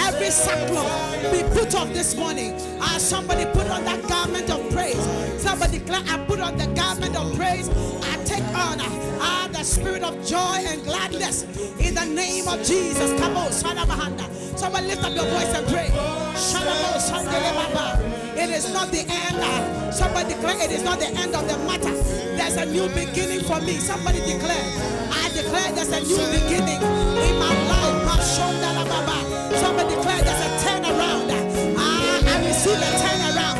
[0.00, 2.56] Every sackcloth be put off this morning.
[2.80, 5.00] Ah, somebody put on that garment of praise.
[5.40, 7.68] Somebody declare, I put on the garment of praise.
[7.70, 8.80] I take on
[9.20, 11.44] ah, the spirit of joy and gladness
[11.78, 13.18] in the name of Jesus.
[13.20, 14.41] Come on, Shadabahanda.
[14.56, 15.90] Somebody lift up your voice and pray.
[18.36, 19.94] It is not the end.
[19.94, 21.92] Somebody declare it is not the end of the matter.
[22.36, 23.74] There's a new beginning for me.
[23.78, 24.64] Somebody declare.
[25.12, 28.22] I declare there's a new beginning in my life.
[29.60, 31.30] Somebody declare there's a turnaround.
[31.76, 33.58] Ah, I receive a turnaround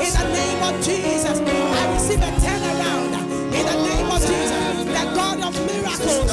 [0.00, 1.38] in the name of Jesus.
[1.40, 3.12] I receive a turnaround
[3.52, 4.84] in the name of Jesus.
[4.86, 6.30] The God of miracles,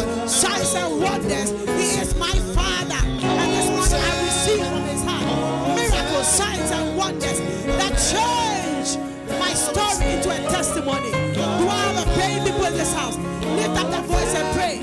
[13.80, 14.75] up the voice and pray.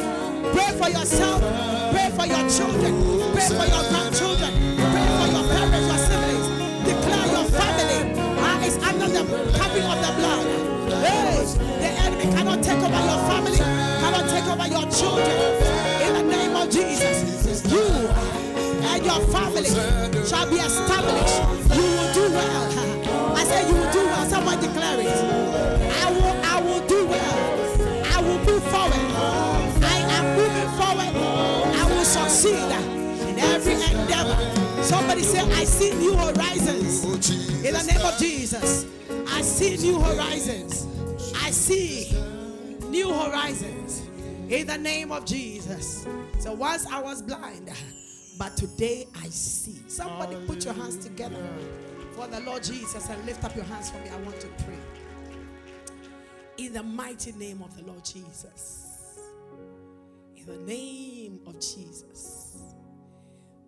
[0.57, 1.41] Pray for yourself.
[1.93, 2.93] Pray for your children.
[3.37, 4.53] Pray for your grandchildren.
[4.93, 6.47] Pray for your parents, your siblings.
[6.89, 8.01] Declare your family
[8.41, 9.23] ah, is under the
[9.59, 10.45] covering of the blood.
[11.05, 11.45] Hey,
[11.83, 15.37] the enemy cannot take over your family, cannot take over your children.
[16.07, 17.85] In the name of Jesus, you
[18.91, 19.69] and your family
[20.25, 21.39] shall be established.
[21.77, 23.37] You will do well.
[23.37, 24.25] I say you will do well.
[24.27, 25.96] Someone declare it.
[34.83, 37.05] Somebody say, I see new horizons.
[37.07, 38.87] Oh, In the name of Jesus,
[39.29, 40.87] I see new horizons.
[41.43, 42.13] I see
[42.89, 44.03] new horizons.
[44.49, 46.07] In the name of Jesus.
[46.39, 47.71] So once I was blind,
[48.39, 49.83] but today I see.
[49.89, 51.43] Somebody put your hands together
[52.13, 54.11] for the Lord Jesus and lift up your hands for me.
[54.11, 54.79] I want to pray.
[56.59, 59.19] In the mighty name of the Lord Jesus.
[60.37, 62.36] In the name of Jesus.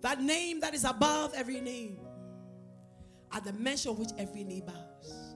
[0.01, 1.99] That name that is above every name.
[3.33, 5.35] At the mention of which every knee bows.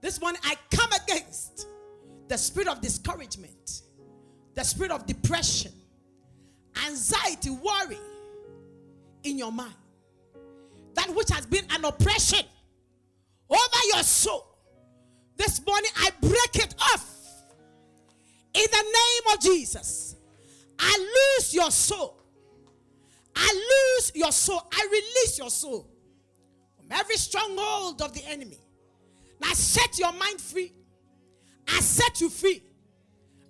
[0.00, 1.66] This morning I come against
[2.28, 3.82] the spirit of discouragement,
[4.54, 5.72] the spirit of depression,
[6.86, 7.98] anxiety, worry
[9.24, 9.74] in your mind.
[10.94, 12.44] That which has been an oppression
[13.48, 14.46] over your soul.
[15.36, 17.08] This morning I break it off.
[18.54, 20.16] In the name of Jesus.
[20.78, 22.21] I lose your soul.
[23.34, 24.62] I lose your soul.
[24.72, 25.88] I release your soul
[26.76, 28.58] from every stronghold of the enemy
[29.40, 30.72] Now set your mind free.
[31.68, 32.62] I set you free.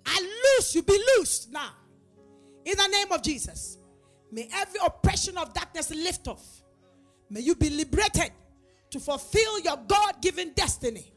[0.05, 0.19] I
[0.57, 1.71] loose you, be loosed now.
[2.65, 3.77] In the name of Jesus.
[4.31, 6.43] May every oppression of darkness lift off.
[7.29, 8.31] May you be liberated
[8.89, 11.13] to fulfill your God given destiny.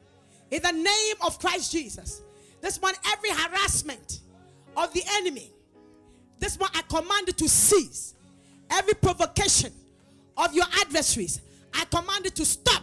[0.50, 2.22] In the name of Christ Jesus.
[2.60, 4.20] This one, every harassment
[4.76, 5.52] of the enemy,
[6.38, 8.14] this one I command you to cease.
[8.70, 9.72] Every provocation
[10.36, 11.40] of your adversaries,
[11.74, 12.82] I command you to stop.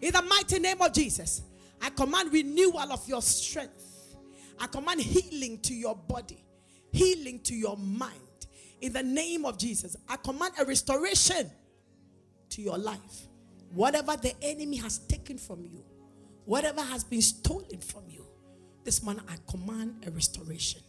[0.00, 1.42] In the mighty name of Jesus,
[1.80, 4.16] I command renewal of your strength.
[4.58, 6.44] I command healing to your body,
[6.92, 8.14] healing to your mind.
[8.80, 11.50] In the name of Jesus, I command a restoration
[12.50, 13.26] to your life.
[13.72, 15.84] Whatever the enemy has taken from you,
[16.44, 18.26] whatever has been stolen from you,
[18.84, 20.80] this morning I command a restoration.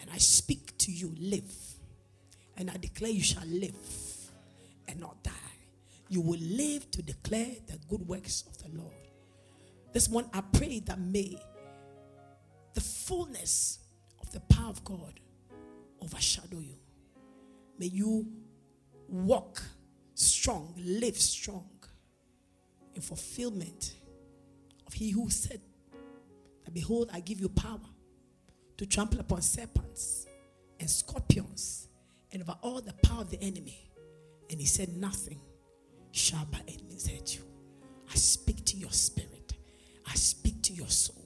[0.00, 1.54] And I speak to you, live.
[2.56, 3.74] And I declare you shall live
[4.88, 5.32] and not die.
[6.08, 8.94] You will live to declare the good works of the Lord.
[9.92, 11.38] This one, I pray that may
[12.74, 13.78] the fullness
[14.20, 15.20] of the power of God
[16.00, 16.76] overshadow you.
[17.78, 18.26] May you
[19.08, 19.62] walk
[20.14, 21.68] strong, live strong
[22.94, 23.94] in fulfillment
[24.86, 25.60] of He who said,
[26.64, 27.80] that Behold, I give you power
[28.76, 30.26] to trample upon serpents
[30.80, 31.88] and scorpions
[32.34, 33.90] and over all the power of the enemy.
[34.50, 35.40] And He said, Nothing
[36.12, 37.42] shall by enemies hurt you.
[38.10, 39.54] I speak to your spirit,
[40.06, 41.24] I speak to your soul,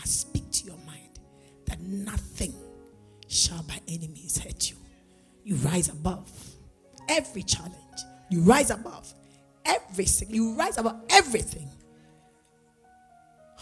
[0.00, 1.20] I speak to your mind
[1.66, 2.54] that nothing
[3.28, 4.76] shall by enemies hurt you.
[5.44, 6.30] You rise above
[7.08, 7.74] every challenge,
[8.30, 9.12] you rise above
[9.64, 11.68] everything, you rise above everything.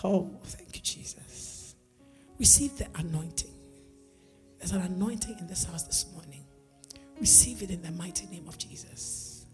[0.05, 1.75] Oh, thank you, Jesus.
[2.39, 3.53] Receive the anointing.
[4.59, 6.42] There's an anointing in this house this morning.
[7.23, 9.47] Receive it in the mighty name of Jesus.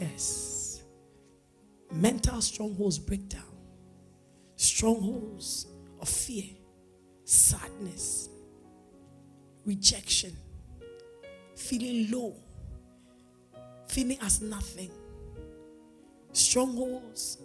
[0.00, 0.82] Yes.
[1.92, 3.54] Mental strongholds break down.
[4.56, 5.68] Strongholds
[6.00, 6.56] of fear,
[7.22, 8.30] sadness,
[9.64, 10.36] rejection,
[11.54, 12.34] feeling low,
[13.86, 14.90] feeling as nothing.
[16.32, 17.38] Strongholds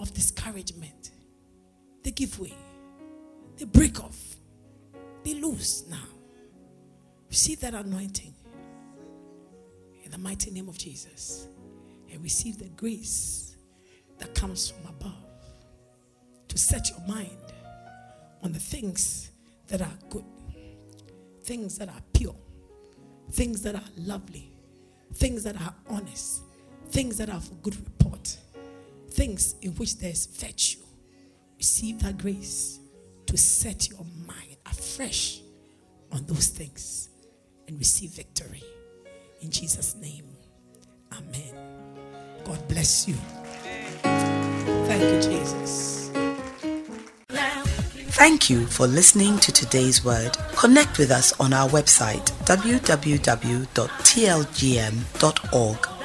[0.00, 1.10] of discouragement.
[2.02, 2.54] They give way.
[3.58, 4.36] They break off.
[5.24, 6.17] they lose now.
[7.28, 8.34] Receive that anointing
[10.02, 11.48] in the mighty name of Jesus.
[12.10, 13.56] And receive the grace
[14.18, 15.12] that comes from above
[16.48, 17.36] to set your mind
[18.42, 19.30] on the things
[19.66, 20.24] that are good,
[21.42, 22.34] things that are pure,
[23.30, 24.50] things that are lovely,
[25.14, 26.42] things that are honest,
[26.88, 28.38] things that are of good report,
[29.10, 30.80] things in which there's virtue.
[31.58, 32.78] Receive that grace
[33.26, 35.40] to set your mind afresh
[36.10, 37.10] on those things
[37.68, 38.64] and receive victory.
[39.40, 40.24] In Jesus' name,
[41.12, 41.54] Amen.
[42.44, 43.14] God bless you.
[44.02, 46.10] Thank you, Jesus.
[48.16, 50.36] Thank you for listening to today's word.
[50.56, 53.68] Connect with us on our website www.tlgm.org.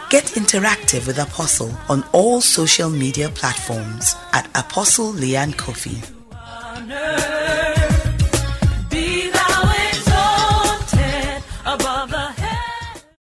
[0.09, 6.12] Get interactive with Apostle on all social media platforms at Apostle Leanne Coffee.